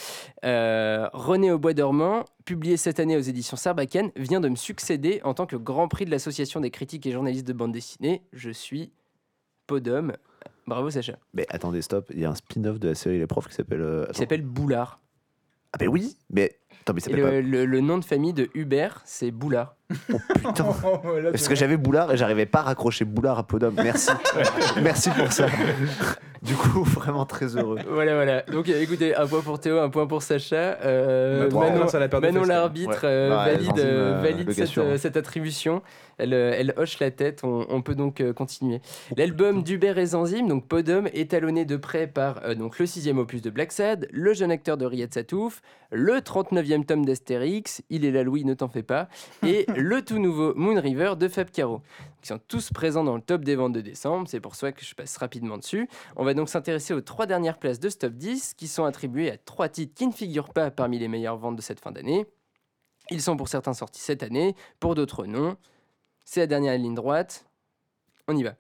[0.45, 5.21] Euh, René au bois dormant, publié cette année aux éditions Sarbacane, vient de me succéder
[5.25, 8.23] en tant que Grand Prix de l'Association des critiques et journalistes de bande dessinée.
[8.33, 8.93] Je suis
[9.67, 10.13] Podum.
[10.67, 11.19] Bravo Sacha.
[11.35, 12.07] Mais attendez, stop.
[12.15, 13.81] Il y a un spin-off de la série Les Profs qui s'appelle.
[13.81, 14.99] euh, Qui s'appelle Boulard.
[15.73, 16.59] Ah, ben oui Mais.
[16.83, 19.77] Attends, mais ça Et s'appelle le, le- le nom de famille de Hubert, c'est Boulard.
[20.13, 20.65] Oh putain
[21.23, 23.75] Là, Parce que j'avais Boulard et j'arrivais pas à raccrocher Boulard à Podum.
[23.75, 24.11] Merci.
[24.83, 25.47] Merci pour ça.
[26.43, 27.79] Du coup, vraiment très heureux.
[27.89, 28.43] Voilà, voilà.
[28.43, 30.57] Donc euh, écoutez, un point pour Théo, un point pour Sacha.
[30.85, 32.99] Euh, Bah, Manon, à la de Manon l'arbitre Ouais.
[33.05, 35.83] euh, Ouais, valide, euh, euh, valide le cette, euh, attribution.
[36.19, 38.81] Elle, euh, elle hoche la tête, on, on peut donc euh, continuer.
[39.17, 43.19] L'album d'Hubert et Zanzim, donc Podum, est talonné de près par euh, donc, le sixième
[43.19, 48.05] opus de Black Sad, le jeune acteur de Riyad Satouf, le 39e tome d'Astérix, Il
[48.05, 49.09] est là Louis, ne t'en fais pas,
[49.47, 51.83] et le tout nouveau Moon River de Fab Caro.
[52.23, 54.85] Ils sont tous présents dans le top des ventes de décembre, c'est pour ça que
[54.85, 55.89] je passe rapidement dessus.
[56.17, 59.33] On va donc s'intéresser aux trois dernières places de ce top 10 qui sont attribuées
[59.33, 62.27] à trois titres qui ne figurent pas parmi les meilleures ventes de cette fin d'année.
[63.11, 65.57] Ils sont pour certains sortis cette année, pour d'autres non.
[66.25, 67.45] C'est la dernière ligne droite.
[68.29, 68.55] On y va.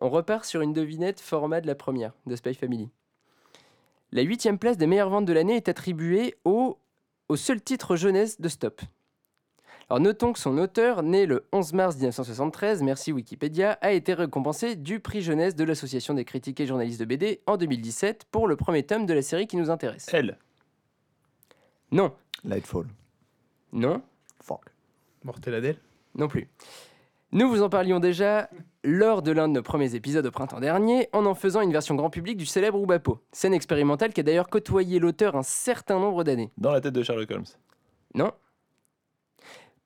[0.00, 2.90] On repart sur une devinette format de la première, de Spy Family.
[4.10, 6.78] La huitième place des meilleures ventes de l'année est attribuée au,
[7.28, 8.82] au seul titre jeunesse de Stop.
[9.90, 14.76] Alors notons que son auteur, né le 11 mars 1973, merci Wikipédia, a été récompensé
[14.76, 18.56] du prix jeunesse de l'Association des critiques et journalistes de BD en 2017 pour le
[18.56, 20.06] premier tome de la série qui nous intéresse.
[20.12, 20.36] Elle.
[21.90, 22.12] Non,
[22.44, 22.86] Lightfall.
[23.72, 24.02] non,
[24.42, 24.60] Fuck.
[25.24, 25.78] Mortel Adèle.
[26.14, 26.48] non plus.
[27.32, 28.50] Nous vous en parlions déjà
[28.84, 31.94] lors de l'un de nos premiers épisodes au printemps dernier, en en faisant une version
[31.94, 36.24] grand public du célèbre Oubapo, scène expérimentale qui a d'ailleurs côtoyé l'auteur un certain nombre
[36.24, 36.52] d'années.
[36.58, 37.44] Dans la tête de Sherlock Holmes.
[38.14, 38.32] Non.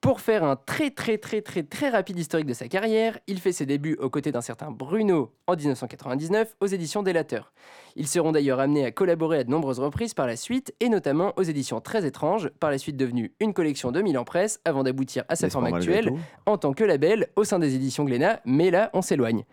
[0.02, 3.52] Pour faire un très très très très très rapide historique de sa carrière, il fait
[3.52, 7.52] ses débuts aux côtés d'un certain Bruno en 1999 aux éditions Délateur.
[7.94, 11.32] Ils seront d'ailleurs amenés à collaborer à de nombreuses reprises par la suite, et notamment
[11.36, 14.82] aux éditions Très étranges, par la suite devenue une collection de 1000 en presse, avant
[14.82, 16.12] d'aboutir à sa forme actuelle
[16.46, 19.44] en tant que label au sein des éditions Glénat, mais là on s'éloigne.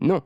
[0.00, 0.22] Non.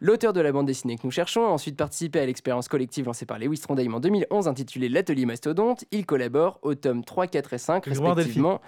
[0.00, 3.24] L'auteur de la bande dessinée que nous cherchons a ensuite participé à l'expérience collective lancée
[3.24, 5.84] par Lewis Trondheim en 2011 intitulée L'Atelier Mastodonte.
[5.90, 8.60] Il collabore aux tomes 3, 4 et 5 Le Grimoire respectivement.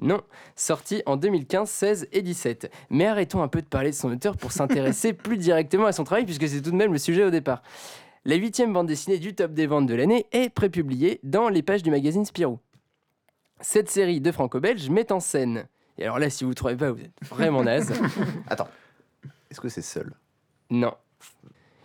[0.00, 0.22] Non,
[0.56, 2.70] sorti en 2015, 16 et 17.
[2.88, 6.04] Mais arrêtons un peu de parler de son auteur pour s'intéresser plus directement à son
[6.04, 7.62] travail puisque c'est tout de même le sujet au départ.
[8.24, 11.82] La huitième bande dessinée du top des ventes de l'année est prépubliée dans les pages
[11.82, 12.58] du magazine Spirou.
[13.60, 15.66] Cette série de franco-belge met en scène,
[15.98, 17.92] et alors là si vous ne trouvez pas, vous êtes vraiment naze,
[18.48, 18.68] Attends,
[19.50, 20.14] est-ce que c'est seul?
[20.70, 20.94] Non.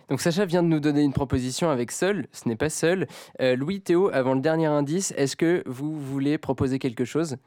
[0.10, 3.08] Donc Sacha vient de nous donner une proposition avec Seul, ce n'est pas Seul.
[3.42, 7.38] Euh, Louis, Théo, avant le dernier indice, est-ce que vous voulez proposer quelque chose?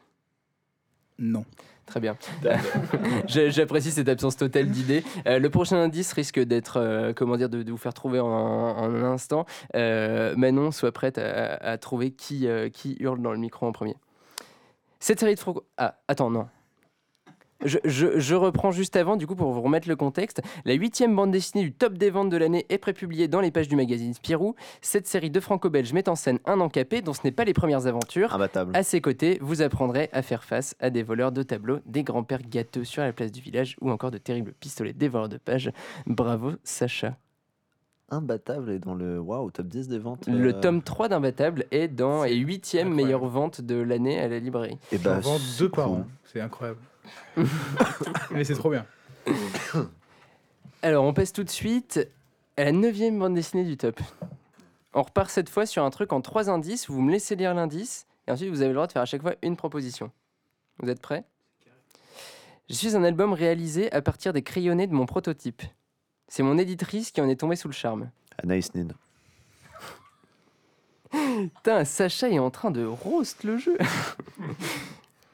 [1.18, 1.45] Non.
[1.86, 2.16] Très bien.
[3.26, 5.03] J'ai- J'apprécie cette absence totale d'idées.
[5.26, 8.26] Euh, le prochain indice risque d'être, euh, comment dire, de, de vous faire trouver en,
[8.28, 9.47] en un instant.
[9.74, 13.72] Euh, Manon, sois prête à, à trouver qui, euh, qui hurle dans le micro en
[13.72, 13.97] premier.
[15.01, 15.64] Cette série de franco...
[15.78, 16.49] Ah, attends, non.
[17.64, 20.40] Je, je- je reprends juste avant, du coup, pour vous remettre le contexte.
[20.64, 23.66] La huitième bande dessinée du top des ventes de l'année est prépubliée dans les pages
[23.68, 24.54] du magazine Spirou.
[24.80, 27.86] Cette série de franco-belge met en scène un encapé dont ce n'est pas les premières
[27.88, 28.32] aventures.
[28.32, 28.76] Imbattable.
[28.76, 32.42] À ses côtés, vous apprendrez à faire face à des voleurs de tableaux, des grands-pères
[32.48, 35.72] gâteux sur la place du village ou encore de terribles pistolets dévoreurs de pages.
[36.06, 37.16] Bravo Sacha.
[38.11, 40.26] Imbattable et dans le waouh top 10 des ventes.
[40.28, 43.06] Le euh, tome 3 d'Imbattable est dans C'est et huitième incroyable.
[43.06, 44.78] meilleure vente de l'année à la librairie.
[44.92, 46.06] Et J'en bah, vends c'est deux par an.
[46.24, 46.78] C'est incroyable.
[48.30, 48.86] Mais c'est trop bien.
[50.82, 52.09] Alors on passe tout de suite
[52.56, 54.00] à la neuvième bande dessinée du top.
[54.94, 56.88] On repart cette fois sur un truc en trois indices.
[56.88, 59.22] Vous me laissez lire l'indice et ensuite vous avez le droit de faire à chaque
[59.22, 60.11] fois une proposition.
[60.80, 61.24] Vous êtes prêts?
[62.68, 65.62] Je suis un album réalisé à partir des crayonnés de mon prototype.
[66.28, 68.11] C'est mon éditrice qui en est tombée sous le charme.
[68.42, 68.88] Anaïs Nin.
[71.11, 73.78] Putain, Sacha est en train de roast le jeu.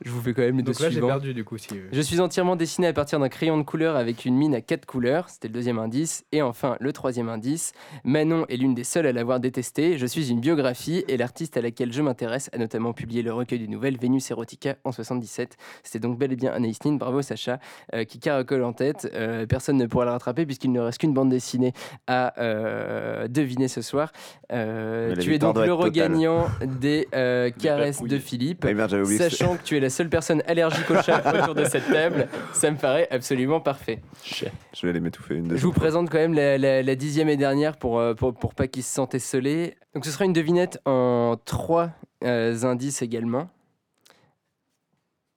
[0.04, 1.06] Je vous fais quand même les deux Donc là, j'ai suivants.
[1.08, 1.56] perdu du coup.
[1.58, 1.68] Si...
[1.92, 4.86] Je suis entièrement dessiné à partir d'un crayon de couleur avec une mine à quatre
[4.86, 6.24] couleurs, c'était le deuxième indice.
[6.32, 7.72] Et enfin, le troisième indice,
[8.04, 9.96] Manon est l'une des seules à l'avoir détesté.
[9.98, 13.58] Je suis une biographie et l'artiste à laquelle je m'intéresse a notamment publié le recueil
[13.60, 15.56] de nouvelles Vénus Erotica en 77.
[15.82, 17.58] C'était donc bel et bien Anaïs Nin, bravo Sacha,
[17.94, 19.10] euh, qui caracole en tête.
[19.14, 21.72] Euh, personne ne pourra le rattraper puisqu'il ne reste qu'une bande dessinée
[22.06, 24.12] à euh, deviner ce soir.
[24.52, 25.72] Euh, tu es donc le totale.
[25.72, 28.18] regagnant des euh, caresses de.
[28.18, 28.64] Philippe.
[28.68, 31.00] Eh bien, j'avais oublié que c'est- Sachant que tu es la seule personne allergique au
[31.02, 34.00] chat autour de cette table, ça me paraît absolument parfait.
[34.24, 34.46] Je
[34.82, 37.76] vais aller m'étouffer une Je vous présente quand même la, la- la dixième et dernière
[37.76, 39.76] pour, euh, pour, pour pas qu'ils se sentent esselés.
[39.94, 41.90] Donc ce sera une devinette en trois
[42.24, 43.48] euh, indices également.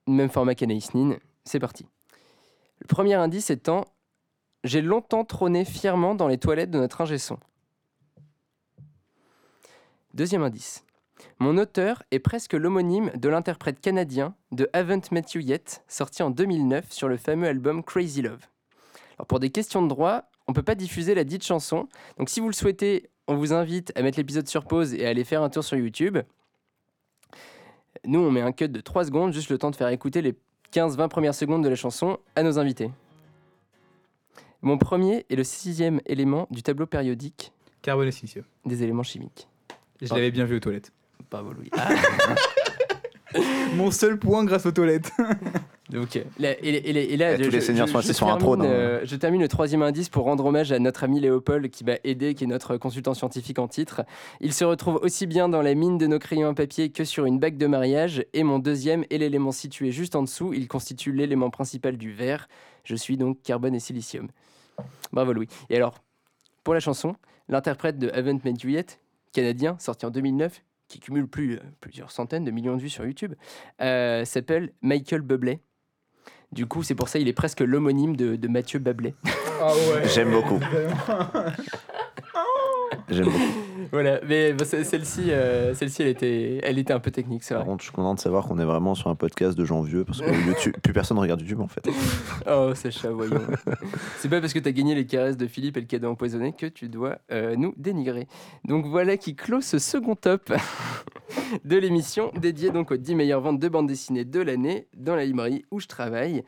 [0.06, 1.16] Même format qu'Anaïs Nin.
[1.44, 1.86] C'est parti.
[2.80, 3.84] Le premier indice étant
[4.64, 7.38] J'ai longtemps trôné fièrement dans les toilettes de notre ingé son.
[10.14, 10.84] Deuxième indice.
[11.38, 16.30] Mon auteur est presque l'homonyme de l'interprète canadien de Haven't Met You Yet, sorti en
[16.30, 18.40] 2009 sur le fameux album Crazy Love.
[19.18, 21.88] Alors pour des questions de droit, on ne peut pas diffuser la dite chanson.
[22.18, 25.10] Donc si vous le souhaitez, on vous invite à mettre l'épisode sur pause et à
[25.10, 26.18] aller faire un tour sur YouTube.
[28.04, 30.34] Nous, on met un cut de 3 secondes, juste le temps de faire écouter les
[30.72, 32.90] 15-20 premières secondes de la chanson à nos invités.
[34.62, 37.52] Mon premier est le sixième élément du tableau périodique
[37.82, 38.44] Carbone et silicium.
[38.64, 39.48] des éléments chimiques.
[40.00, 40.92] Je l'avais bien vu aux toilettes.
[41.30, 41.70] Bravo Louis.
[43.76, 45.12] Mon seul point grâce aux toilettes.
[45.90, 48.60] Donc, là, et, et- et là, Eh, tous les seigneurs sont assis sur un trône,
[48.62, 48.66] hein.
[48.66, 51.94] euh, je termine le troisième indice pour rendre hommage à notre ami Léopold qui m'a
[52.04, 54.02] aidé, qui est notre consultant scientifique en titre.
[54.40, 57.24] Il se retrouve aussi bien dans la mine de nos crayons à papier que sur
[57.26, 58.24] une bague de mariage.
[58.34, 60.52] Et mon deuxième est l'élément situé juste en dessous.
[60.54, 62.48] Il constitue l'élément principal du verre.
[62.84, 64.28] Je suis donc carbone et silicium.
[65.12, 65.48] Bravo Louis.
[65.70, 65.94] Et alors,
[66.64, 67.14] pour la chanson,
[67.48, 69.00] l'interprète de Haven't Met You Yet,
[69.32, 73.04] canadien, sorti en 2009, qui cumule plus, euh, plusieurs centaines de millions de vues sur
[73.04, 73.34] YouTube,
[73.80, 75.60] euh, s'appelle Michael Bublé.
[76.50, 79.14] Du coup, c'est pour ça il est presque l'homonyme de, de Mathieu Bablet.
[79.60, 80.08] Ah ouais.
[80.08, 80.60] J'aime beaucoup.
[83.10, 83.67] J'aime beaucoup.
[83.92, 87.54] voilà, mais bah, ce- celle-ci, euh, celle-ci, elle était, elle était un peu technique, c'est
[87.54, 87.70] Par vrai.
[87.70, 90.04] contre, je suis content de savoir qu'on est vraiment sur un podcast de gens vieux
[90.04, 91.86] parce que YouTube, plus personne ne regarde YouTube en fait.
[92.50, 93.40] Oh, Sacha, voyons.
[94.18, 96.66] c'est pas parce que t'as gagné les caresses de Philippe et le cadeau empoisonné que
[96.66, 98.26] tu dois euh, nous dénigrer.
[98.64, 100.52] Donc voilà qui clôt ce second top
[101.64, 105.24] de l'émission, dédié donc aux 10 meilleures ventes de bandes dessinées de l'année dans la
[105.24, 106.42] librairie où je travaille.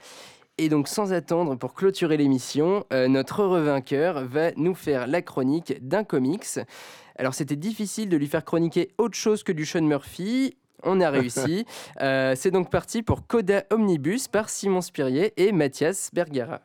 [0.59, 5.23] Et donc, sans attendre, pour clôturer l'émission, euh, notre heureux vainqueur va nous faire la
[5.23, 6.45] chronique d'un comics.
[7.21, 10.57] Alors, c'était difficile de lui faire chroniquer autre chose que du Sean Murphy.
[10.83, 11.67] On a réussi.
[12.01, 16.63] Euh, C'est donc parti pour Coda Omnibus par Simon Spirier et Mathias Bergara.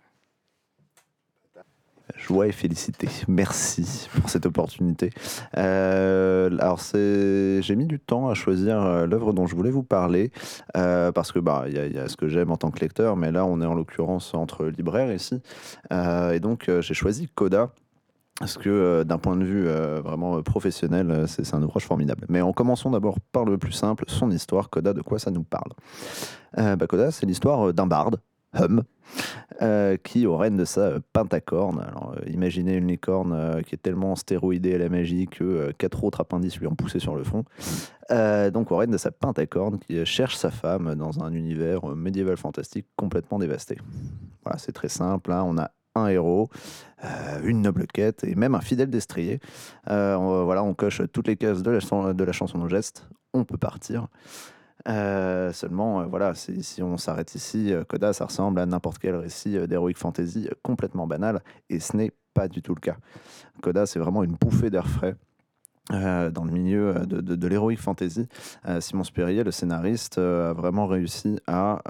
[2.16, 3.10] Joie et félicité.
[3.28, 5.10] Merci pour cette opportunité.
[5.58, 9.84] Euh, alors, c'est- j'ai mis du temps à choisir euh, l'œuvre dont je voulais vous
[9.84, 10.32] parler
[10.78, 12.72] euh, parce que bah, il y, a- il y a ce que j'aime en tant
[12.72, 15.42] que lecteur, mais là, on est en l'occurrence entre libraires ici,
[15.92, 17.72] Euh, et donc euh, j'ai choisi Coda.
[18.40, 21.86] Parce que euh, d'un point de vue euh, vraiment euh, professionnel, euh, c'est un ouvrage
[21.86, 22.26] formidable.
[22.28, 24.70] Mais en commençons d'abord par le plus simple, son histoire.
[24.70, 25.72] Coda, de quoi ça nous parle?
[26.58, 28.18] Bah, Coda, c'est l'histoire d'un barde,
[28.58, 28.84] Hum,
[30.04, 34.78] qui, au règne de sa pentacorne, alors imaginez une licorne qui est tellement stéroïdée à
[34.78, 37.44] la magie que quatre autres appendices lui ont poussé sur le front.
[38.12, 42.38] Euh, donc, au règne de sa pentacorne, qui cherche sa femme dans un univers médiéval
[42.38, 43.78] fantastique complètement dévasté.
[44.44, 45.34] Voilà, c'est très simple.
[45.34, 46.50] hein, on a un héros,
[47.04, 49.40] euh, une noble quête et même un fidèle destrier.
[49.90, 53.08] Euh, voilà, on coche toutes les cases de la, chan- de la chanson au geste.
[53.34, 54.08] On peut partir.
[54.88, 59.58] Euh, seulement, voilà, si, si on s'arrête ici, Coda, ça ressemble à n'importe quel récit
[59.68, 62.98] d'heroic fantasy complètement banal, et ce n'est pas du tout le cas.
[63.62, 65.16] Coda, c'est vraiment une bouffée d'air frais.
[65.92, 68.28] Euh, dans le milieu euh, de, de, de l'heroic fantasy,
[68.68, 71.82] Euh, Simon Spurrier, le scénariste, a vraiment réussi à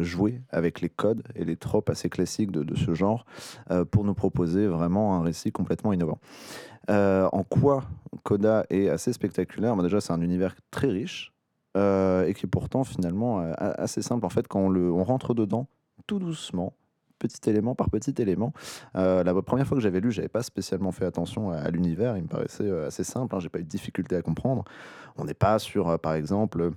[0.00, 3.24] jouer avec les codes et les tropes assez classiques de, ce genre
[3.90, 6.18] pour nous proposer vraiment un récit complètement innovant.
[6.88, 7.84] En quoi
[8.22, 9.76] Coda est assez spectaculaire?
[9.76, 11.32] Bah, Déjà, c'est un univers très riche
[11.76, 14.24] et qui est pourtant finalement assez simple.
[14.24, 15.66] En fait, quand on rentre dedans
[16.06, 16.72] tout doucement,
[17.20, 18.52] petit élément par petit élément.
[18.96, 22.16] Euh, la première fois que j'avais lu, j'avais pas spécialement fait attention à, l'univers.
[22.16, 23.36] Il me paraissait euh, assez simple.
[23.36, 24.64] Hein, J'ai pas eu de difficulté à comprendre.
[25.16, 26.72] On n'est pas sur, euh, par exemple,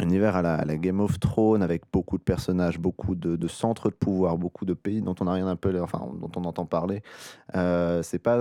[0.00, 3.94] un univers à la, Game of Thrones avec beaucoup de personnages, beaucoup de, centres de
[3.94, 7.02] pouvoir, beaucoup de pays dont on n'a rien appelé, enfin dont on entend parler.
[7.56, 8.38] Euh, c'est pas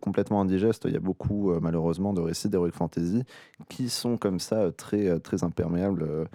[0.00, 0.84] complètement indigeste.
[0.86, 3.22] Il y a beaucoup, malheureusement, de récits d'heroic fantasy
[3.70, 6.28] qui sont comme ça très, très imperméables.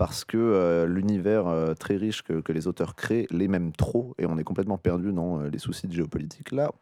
[0.00, 4.24] Parce que euh, l'univers euh, très riche que, les auteurs créent les même trop et
[4.24, 6.52] on est complètement perdu dans euh, les soucis de géopolitique.
[6.52, 6.72] Là,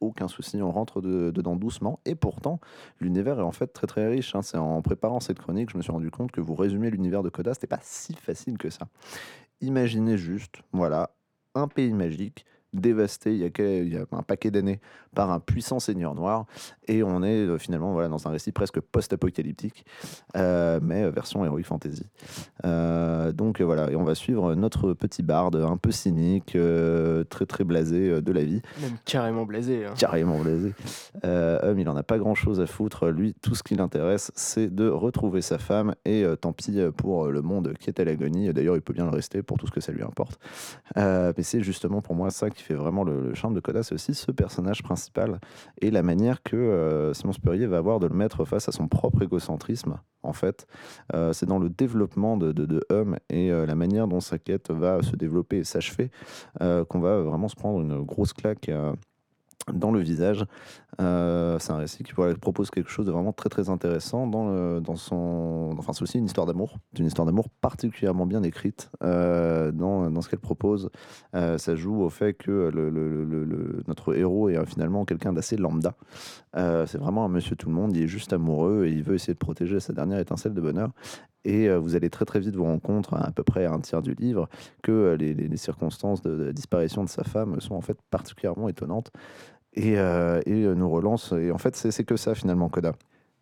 [0.00, 2.00] aucun souci, on rentre de- dedans doucement.
[2.04, 2.60] Et pourtant,
[3.00, 4.34] l'univers est en fait très très riche.
[4.34, 4.42] hein.
[4.42, 7.30] C'est en préparant cette chronique, je me suis rendu compte que vous résumer l'univers de
[7.30, 8.88] Coda, c'était pas si facile que ça.
[9.62, 11.12] Imaginez juste, voilà,
[11.54, 12.44] un pays magique
[12.74, 14.80] dévasté il y a, quel- il y a un paquet d'années
[15.14, 16.44] par un puissant seigneur noir
[16.88, 19.86] et on est euh, finalement voilà, dans un récit presque post-apocalyptique
[20.36, 22.06] euh, mais euh, version heroic fantasy
[22.64, 26.56] Euh, donc voilà et on va suivre notre petit barde un peu cynique
[27.30, 29.84] très très blasé de la vie Même carrément blasé.
[29.86, 29.94] hein.
[29.98, 30.72] carrément blasé.
[31.22, 33.06] Hum, il en a pas grand chose à foutre.
[33.08, 35.94] Lui, tout ce qui l'intéresse, c'est de retrouver sa femme.
[36.04, 38.52] Et tant pis pour le monde qui est à l'agonie.
[38.52, 40.38] D'ailleurs, il peut bien le rester pour tout ce que ça lui importe.
[40.96, 43.82] Mais c'est justement pour moi ça qui fait vraiment le, charme de Coda.
[43.82, 45.40] C'est aussi ce personnage principal
[45.80, 48.88] et la manière que euh, Simon Spurrier va avoir de le mettre face à son
[48.88, 49.98] propre égocentrisme.
[50.22, 50.66] En fait,
[51.12, 54.70] Euh, c'est dans le développement de, de, Hum et euh, la manière dont sa quête
[54.70, 56.10] va se développer et s'achever
[56.60, 58.70] qu'on va vraiment se prendre une grosse claque.
[59.72, 60.44] dans le visage.
[61.00, 64.96] Euh, c'est un récit qui propose quelque chose de vraiment très très intéressant dans, dans
[64.96, 65.70] son...
[65.78, 66.78] Enfin, c'est aussi une histoire d'amour.
[66.92, 70.90] C'est une histoire d'amour particulièrement bien écrite euh, dans, dans ce qu'elle propose.
[71.34, 72.70] Euh, ça joue au fait que
[73.86, 75.94] notre héros est finalement quelqu'un d'assez lambda.
[76.54, 77.96] C'est vraiment un monsieur tout le monde.
[77.96, 80.90] Il est juste amoureux et il veut essayer de protéger sa dernière étincelle de bonheur.
[81.46, 84.00] Et vous allez très très vite vous rendre compte, à peu près à un tiers
[84.00, 84.48] du livre,
[84.82, 89.10] que les, circonstances de, de disparition de sa femme sont en fait particulièrement étonnantes
[89.74, 91.32] et, euh, euh, nous relance.
[91.32, 92.92] Et en fait, c'est que ça finalement, Coda.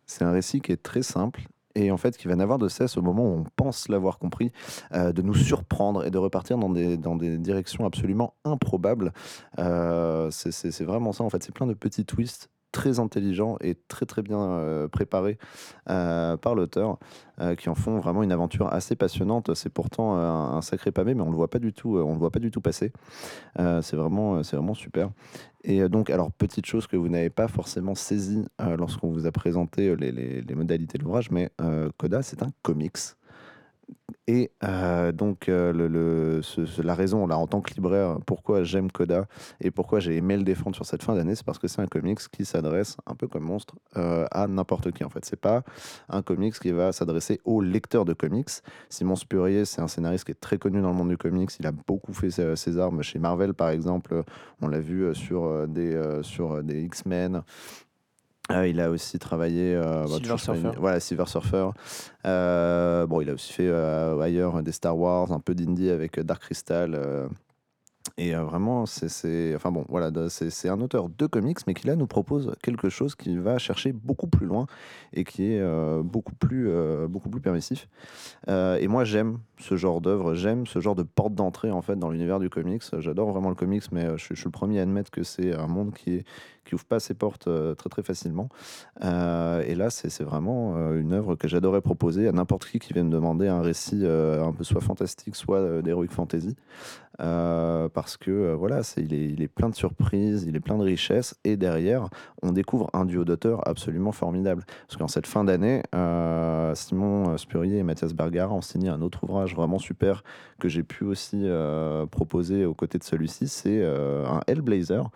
[0.05, 2.97] C'est un récit qui est très simple et en fait qui va n'avoir de cesse
[2.97, 4.51] au moment où on pense l'avoir compris,
[4.93, 9.11] euh, de nous surprendre et de repartir dans des, dans des directions absolument improbables.
[9.57, 14.21] C'est vraiment ça en fait, c'est plein de petits twists très intelligents et très très
[14.21, 15.37] bien euh, préparés
[15.89, 16.97] euh, par l'auteur
[17.39, 19.53] euh, qui en font vraiment une aventure assez passionnante.
[19.53, 22.31] C'est pourtant un, sacré pavé, mais on le voit pas du tout, on le voit
[22.31, 22.91] pas du tout passer.
[23.57, 25.09] C'est vraiment, c'est vraiment super.
[25.63, 29.31] Et donc, alors, petite chose que vous n'avez pas forcément saisi euh, lorsqu'on vous a
[29.31, 31.51] présenté les, les- modalités de l'ouvrage, mais
[31.97, 32.97] Coda, c'est un comics.
[34.27, 36.41] Et euh, donc, euh,
[36.81, 39.25] la raison, là, en tant que libraire, pourquoi j'aime Coda
[39.59, 41.87] et pourquoi j'ai aimé le défendre sur cette fin d'année, c'est parce que c'est un
[41.87, 45.25] comics qui s'adresse, un peu comme Monstre, euh, à n'importe qui, en fait.
[45.25, 45.63] C'est pas
[46.07, 48.49] un comics qui va s'adresser aux lecteurs de comics.
[48.89, 51.51] Simon Spurrier, c'est un scénariste qui est très connu dans le monde du comics.
[51.59, 54.23] Il a beaucoup fait ses, armes chez Marvel, par exemple.
[54.61, 57.43] On l'a vu sur des, sur des X-Men.
[58.51, 59.73] Euh, il a aussi travaillé.
[59.73, 60.59] euh, bah, Silver Surfer.
[60.59, 61.69] une- Voilà, Silver Surfer.
[62.25, 66.19] Euh, bon, il a aussi fait euh, ailleurs des Star Wars, un peu d'indie avec
[66.19, 66.93] Dark Crystal.
[66.95, 67.27] euh,
[68.17, 71.95] Et euh, vraiment, c'est- enfin bon, voilà, c'est un auteur de comics, mais qui là
[71.95, 74.67] nous propose quelque chose qui va chercher beaucoup plus loin
[75.13, 77.87] et qui est euh, beaucoup plus euh, beaucoup plus permissif.
[78.49, 81.95] Euh, et moi, j'aime ce genre d'œuvre, j'aime ce genre de porte d'entrée en fait
[81.95, 82.83] dans l'univers du comics.
[82.99, 85.23] J'adore vraiment le comics, mais euh, je, suis- je suis le premier à admettre que
[85.23, 86.25] c'est un monde qui est
[86.63, 88.49] qui ouvre pas ses portes euh, très très facilement.
[89.03, 92.93] Euh, et là, c'est vraiment euh, une œuvre que j'adorais proposer à n'importe qui qui
[92.93, 96.55] vient me demander un récit un peu soit fantastique, soit d'heroic fantasy.
[97.17, 101.57] Parce que voilà, est, il est plein de surprises, il est plein de richesses, et
[101.57, 102.09] derrière,
[102.41, 104.63] on découvre un duo d'auteurs absolument formidable.
[104.87, 105.83] Parce qu'en cette fin d'année,
[106.73, 110.23] Simon Spurrier et Mathias Bergara ont signé un autre ouvrage vraiment super
[110.59, 111.47] que j'ai pu aussi
[112.11, 115.09] proposer aux côtés de celui-ci, c'est un Hellblazer,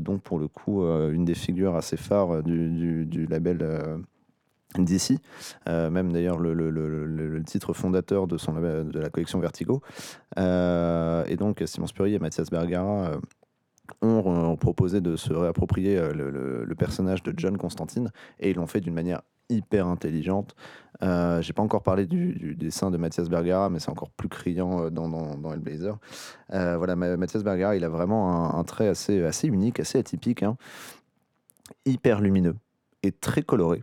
[0.00, 3.58] donc pour le coup, euh, une des figures assez phares du, du- label.
[3.62, 3.98] euh,
[4.78, 5.18] d'ici,
[5.68, 9.82] Euh, même d'ailleurs le, titre fondateur de, son, de la collection Vertigo.
[10.38, 13.18] Euh, et donc Simon Spurrier et Mathias Bergara euh,
[14.00, 18.10] ont, ont proposé de se réapproprier euh, le personnage de John Constantine
[18.40, 19.20] et ils l'ont fait d'une manière
[19.52, 20.54] hyper intelligente.
[21.02, 24.84] Euh, J'ai pas encore parlé du, dessin de Mathias Bergara, mais c'est encore plus criant
[24.84, 25.98] euh, dans, dans, dans Hellblazer.
[26.52, 30.56] Euh, voilà, Ma- Mathias Bergara, il a vraiment un, trait assez, unique, assez atypique, hein.
[31.84, 32.56] hyper lumineux
[33.02, 33.82] et très coloré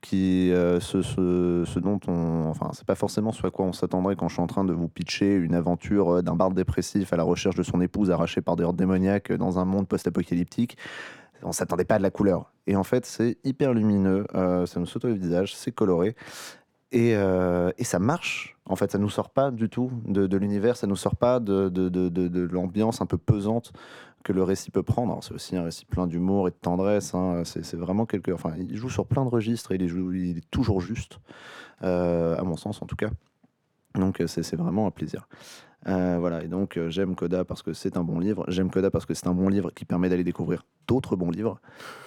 [0.00, 4.26] qui euh, ce, dont on enfin c'est pas forcément ce à quoi on s'attendrait quand
[4.26, 7.54] je suis en train de vous pitcher une aventure d'un barde dépressif à la recherche
[7.54, 10.76] de son épouse arrachée par des hordes démoniaques dans un monde post-apocalyptique
[11.42, 14.80] on s'attendait pas à de la couleur et en fait c'est hyper lumineux euh, ça
[14.80, 16.14] nous saute au visage c'est coloré
[16.92, 20.76] et, euh, et ça marche en fait ça nous sort pas du tout de, l'univers
[20.76, 23.72] ça nous sort pas de, de, de, l'ambiance un peu pesante
[24.22, 25.18] que le récit peut prendre.
[25.22, 27.14] C'est aussi un récit plein d'humour et de tendresse.
[27.14, 27.42] hein.
[27.44, 28.30] C'est vraiment quelque.
[28.30, 31.18] Enfin, il joue sur plein de registres il, il est toujours juste,
[31.82, 33.10] euh, à mon sens en tout cas.
[33.94, 35.28] Donc c'est vraiment un plaisir.
[35.88, 38.44] Euh, voilà, et donc euh, j'aime Coda parce que c'est un bon livre.
[38.48, 41.60] J'aime Coda parce que c'est un bon livre qui permet d'aller découvrir d'autres bons livres.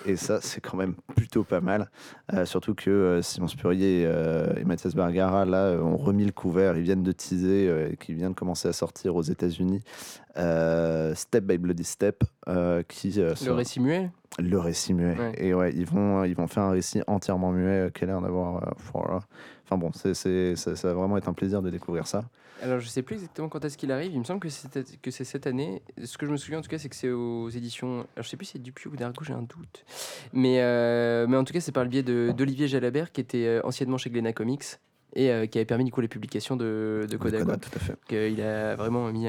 [0.06, 1.90] Et ça, c'est quand même plutôt pas mal.
[2.34, 6.78] Euh, surtout que Simon Spurrier et Mathias Bergara, là, ont remis le couvert.
[6.78, 9.82] Ils viennent de teaser, qui vient de commencer à sortir aux États-Unis,
[11.16, 12.24] Step by Bloody Step,
[12.88, 14.10] qui Le sera- récit muet?
[14.40, 15.18] Le récit muet.
[15.18, 15.34] Ouais.
[15.38, 18.74] Et ouais, ils vont, ils vont faire un récit entièrement muet, a l'air d'avoir.
[18.84, 22.26] Enfin bon, c'est, ça va vraiment être un plaisir de découvrir ça.
[22.62, 24.14] Alors, je sais plus exactement quand est-ce qu'il arrive.
[24.14, 25.82] Il me semble que c'est que c'est cette année.
[26.04, 28.08] Ce que je me souviens en tout cas, c'est que c'est aux éditions.
[28.16, 29.84] Alors, je sais plus si c'est Dupuis ou d'Argo, j'ai un doute.
[30.34, 33.46] Mais, euh, mais en tout cas, c'est par le biais de- d'Olivier Jalabert, qui était
[33.46, 34.64] euh, anciennement chez Glénat Comics
[35.14, 37.18] et euh, qui avait permis du coup les publications de, de.
[37.18, 37.58] Coda, quoi.
[37.58, 37.92] tout à fait.
[37.94, 39.28] Donc, euh, il a vraiment mis,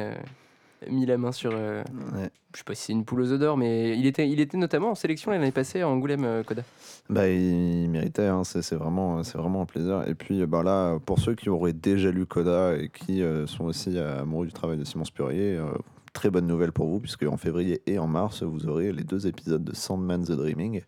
[0.91, 1.51] mis la main sur.
[1.55, 1.83] euh,
[2.14, 2.31] Ouais.
[2.53, 4.91] je sais pas si c'est une poule aux d'or, mais il était, il était notamment
[4.91, 6.62] en sélection l'année passée à Angoulême, euh, Coda.
[7.11, 10.05] Bah, il méritait, hein, c'est, vraiment, un plaisir.
[10.09, 13.64] Et puis bah, là, pour ceux qui auraient déjà lu Coda et qui euh, sont
[13.64, 15.66] aussi amoureux du travail de Simon Spurrier, euh,
[16.12, 19.27] très bonne nouvelle pour vous, puisque en février et en mars, vous aurez les deux
[19.27, 20.81] épisodes de Sandman The Dreaming.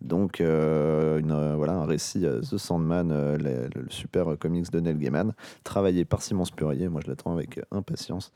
[0.00, 4.80] Donc, euh, une, euh, voilà, un récit euh, The Sandman, le, le super comics de
[4.80, 6.88] Neil Gaiman, travaillé par Simon Spurrier.
[6.88, 8.32] Moi, je l'attends avec impatience.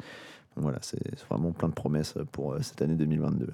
[0.57, 0.99] Voilà, c'est
[1.29, 3.49] vraiment plein de promesses pour euh, cette année 2022.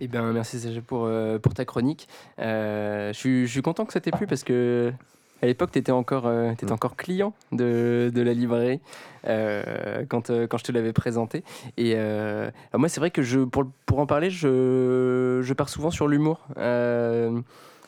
[0.00, 2.08] Eh bien, merci Sacha pour, euh, pour ta chronique.
[2.38, 4.92] Euh, je, suis, je suis content que ça t'ait plu parce que
[5.42, 6.72] à l'époque, tu étais, encore, euh, Mm.
[6.72, 8.80] encore client de, de la librairie
[9.26, 11.44] euh, quand, euh, quand je te l'avais présenté.
[11.76, 11.94] Et
[12.74, 16.46] moi, c'est vrai que je, pour, pour en parler, je, je pars souvent sur l'humour.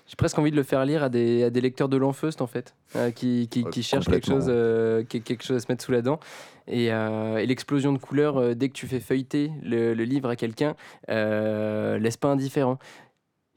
[0.06, 2.46] J'ai presque envie de le faire lire à des, à des lecteurs de l'enfeust, en
[2.46, 5.92] fait, euh, qui, qui, qui cherchent quelque chose, euh, quelque chose à se mettre sous
[5.92, 6.20] la dent.
[6.68, 10.36] Et, euh, et l'explosion de couleurs, dès que tu fais feuilleter le, le livre à
[10.36, 10.74] quelqu'un,
[11.08, 12.78] laisse pas indifférent.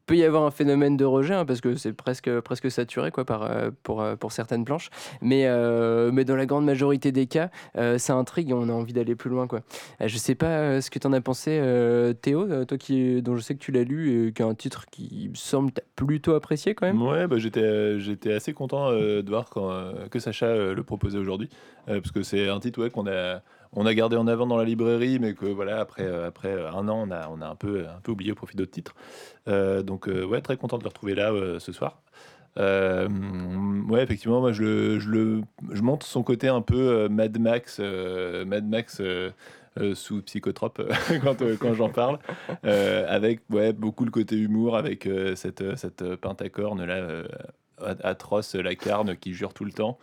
[0.07, 3.25] Peut y avoir un phénomène de rejet, hein, parce que c'est presque, presque saturé quoi,
[3.25, 4.89] par, euh, pour, euh, pour certaines planches.
[5.21, 7.49] Mais, euh, mais dans la grande majorité des cas,
[7.97, 9.47] ça intrigue et on a envie d'aller plus loin.
[9.47, 9.61] Quoi.
[9.99, 11.61] Je sais pas ce que tu en as pensé,
[12.21, 14.85] Théo, toi qui, dont je sais que tu l'as lu et qui a un titre
[14.89, 17.01] qui semble plutôt apprécié quand même.
[17.01, 19.49] Ouais, bah, j'étais, j'étais assez content de voir
[20.09, 21.49] que Sacha le proposait aujourd'hui,
[21.85, 23.41] parce que c'est un titre qu'on a,
[23.79, 26.71] on a gardé en avant dans la librairie, mais que voilà, après, euh, après euh,
[26.71, 28.95] un an, on a, on a un, peu, un peu oublié au profit d'autres titres.
[29.47, 32.01] Euh, donc, ouais, très content de le retrouver là ce soir.
[32.57, 33.07] Euh,
[33.87, 38.99] ouais, effectivement, moi je, le, je, son côté un peu Mad Max, Mad Max
[39.93, 40.81] sous psychotrope
[41.23, 42.17] quand, quand j'en parle,
[42.63, 47.23] avec ouais, beaucoup le côté humour, avec cette, cette pentacorne là
[47.79, 49.99] atroce, la carne qui jure tout le temps.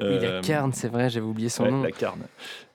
[0.00, 1.82] Oui, la Euh, carne, c'est vrai, j'avais oublié son Ouais, nom.
[1.82, 2.20] la carne.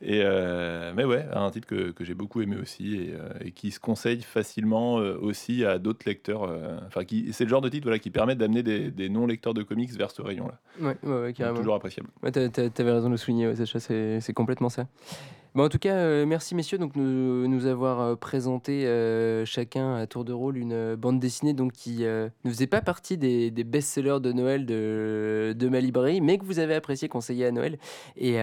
[0.02, 3.52] Et euh, mais ouais, un titre que, que j'ai beaucoup aimé aussi et, euh, et
[3.52, 6.50] qui se conseille facilement aussi à d'autres lecteurs.
[6.88, 9.64] Enfin, qui c'est le genre de titre voilà, qui permet d'amener des, des non-lecteurs de
[9.64, 10.60] comics vers ce rayon-là.
[10.80, 11.56] Ouais, ouais, ouais, Donc.
[11.56, 12.10] Toujours appréciable.
[12.22, 14.88] Ouais, t'a- t'a- T'avais raison de le souligner, Sacha, c'est c'est complètement ça.
[15.56, 19.94] Bon, en tout cas, euh, merci messieurs donc nous, nous avoir euh, présenté euh, chacun
[19.98, 24.20] à tour de rôle une bande dessinée donc qui ne faisait pas partie des, best-sellers
[24.20, 27.78] de Noël de, de ma librairie, mais que vous avez apprécié conseiller à Noël.
[28.18, 28.40] Et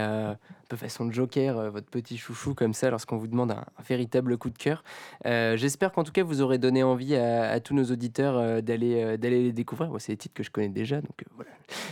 [0.71, 4.51] peu façon Joker, euh, votre petit chouchou comme ça lorsqu'on vous demande un, véritable coup
[4.51, 4.85] de cœur.
[5.27, 9.19] Euh, J'espère qu'en tout cas vous aurez donné envie à, tous nos auditeurs euh, d'aller
[9.19, 9.91] d'aller les découvrir.
[9.99, 11.51] C'est des titres que je connais déjà, donc voilà.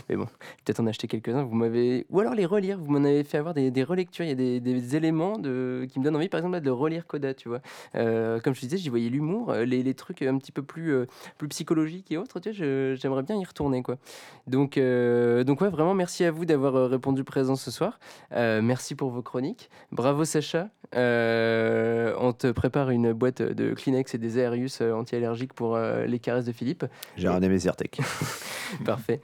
[0.08, 0.26] Mais bon,
[0.64, 1.42] peut-être en acheter quelques-uns.
[1.42, 2.78] Vous m'avez ou alors les relire.
[2.78, 4.24] Vous m'en avez fait avoir des, relectures.
[4.24, 5.86] Il y a des, éléments de...
[5.90, 7.60] qui me donnent envie, par exemple, de relire Coda, tu vois.
[7.92, 11.06] Comme je disais, j'y voyais l'humour, les, trucs un petit peu plus,
[11.36, 12.40] plus psychologiques et autres.
[12.40, 13.98] Tu je- j'aimerais bien y retourner, quoi.
[14.46, 17.98] Donc, donc ouais, vraiment merci à vous d'avoir répondu présent ce soir.
[18.68, 19.70] Merci pour vos chroniques.
[19.92, 20.68] Bravo Sacha.
[20.94, 26.06] Euh, on te prépare une boîte de Kleenex et des Aerius euh, anti-allergiques pour euh,
[26.06, 26.86] les caresses de Philippe.
[27.16, 28.00] J'ai ramené mes Zyrtec.
[28.84, 29.20] Parfait.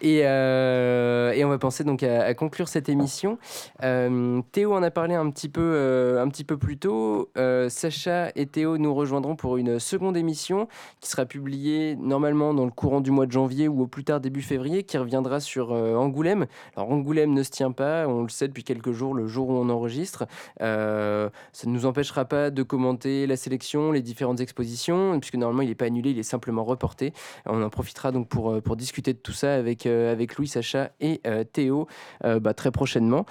[0.00, 3.38] Et, euh, et on va penser donc à, à conclure cette émission.
[3.80, 7.30] Théo en a parlé un petit peu, un petit peu plus tôt.
[7.68, 10.68] Sacha et Théo nous rejoindront pour une seconde émission
[11.00, 14.20] qui sera publiée normalement dans le courant du mois de janvier ou au plus tard
[14.20, 16.46] début février, qui reviendra sur Angoulême.
[16.76, 19.68] Alors Angoulême ne se tient pas, on le sait depuis quelques le jour où on
[19.68, 20.26] enregistre.
[20.62, 25.62] Euh, ça ne nous empêchera pas de commenter la sélection, les différentes expositions, puisque normalement
[25.62, 27.12] il n'est pas annulé, il est simplement reporté.
[27.46, 31.20] On en profitera donc pour, euh, discuter de tout ça avec, euh, Louis, Sacha et
[31.52, 31.88] Théo
[32.22, 33.26] bah, très prochainement.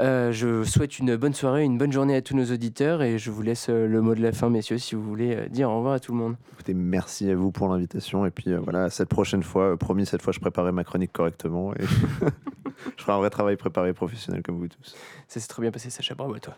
[0.00, 3.30] Euh, je souhaite une bonne soirée, une bonne journée à tous nos auditeurs et je
[3.32, 5.78] vous laisse euh, le mot de la fin, messieurs, si vous voulez euh, dire au
[5.78, 6.36] revoir à tout le monde.
[6.52, 8.24] Écoutez, merci à vous pour l'invitation.
[8.24, 11.12] Et puis euh, voilà, cette prochaine fois, euh, promis, cette fois, je préparerai ma chronique
[11.12, 11.74] correctement.
[11.74, 11.82] Et
[12.96, 14.94] je ferai un vrai travail préparé professionnel comme vous tous.
[15.26, 16.54] Ça s'est très bien passé, Sacha, bravo à toi.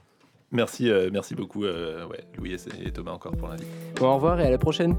[0.53, 3.69] Merci, euh, merci beaucoup, euh, ouais, Louis et, et Thomas encore pour l'invite.
[3.97, 4.97] Bon, au revoir et à la prochaine.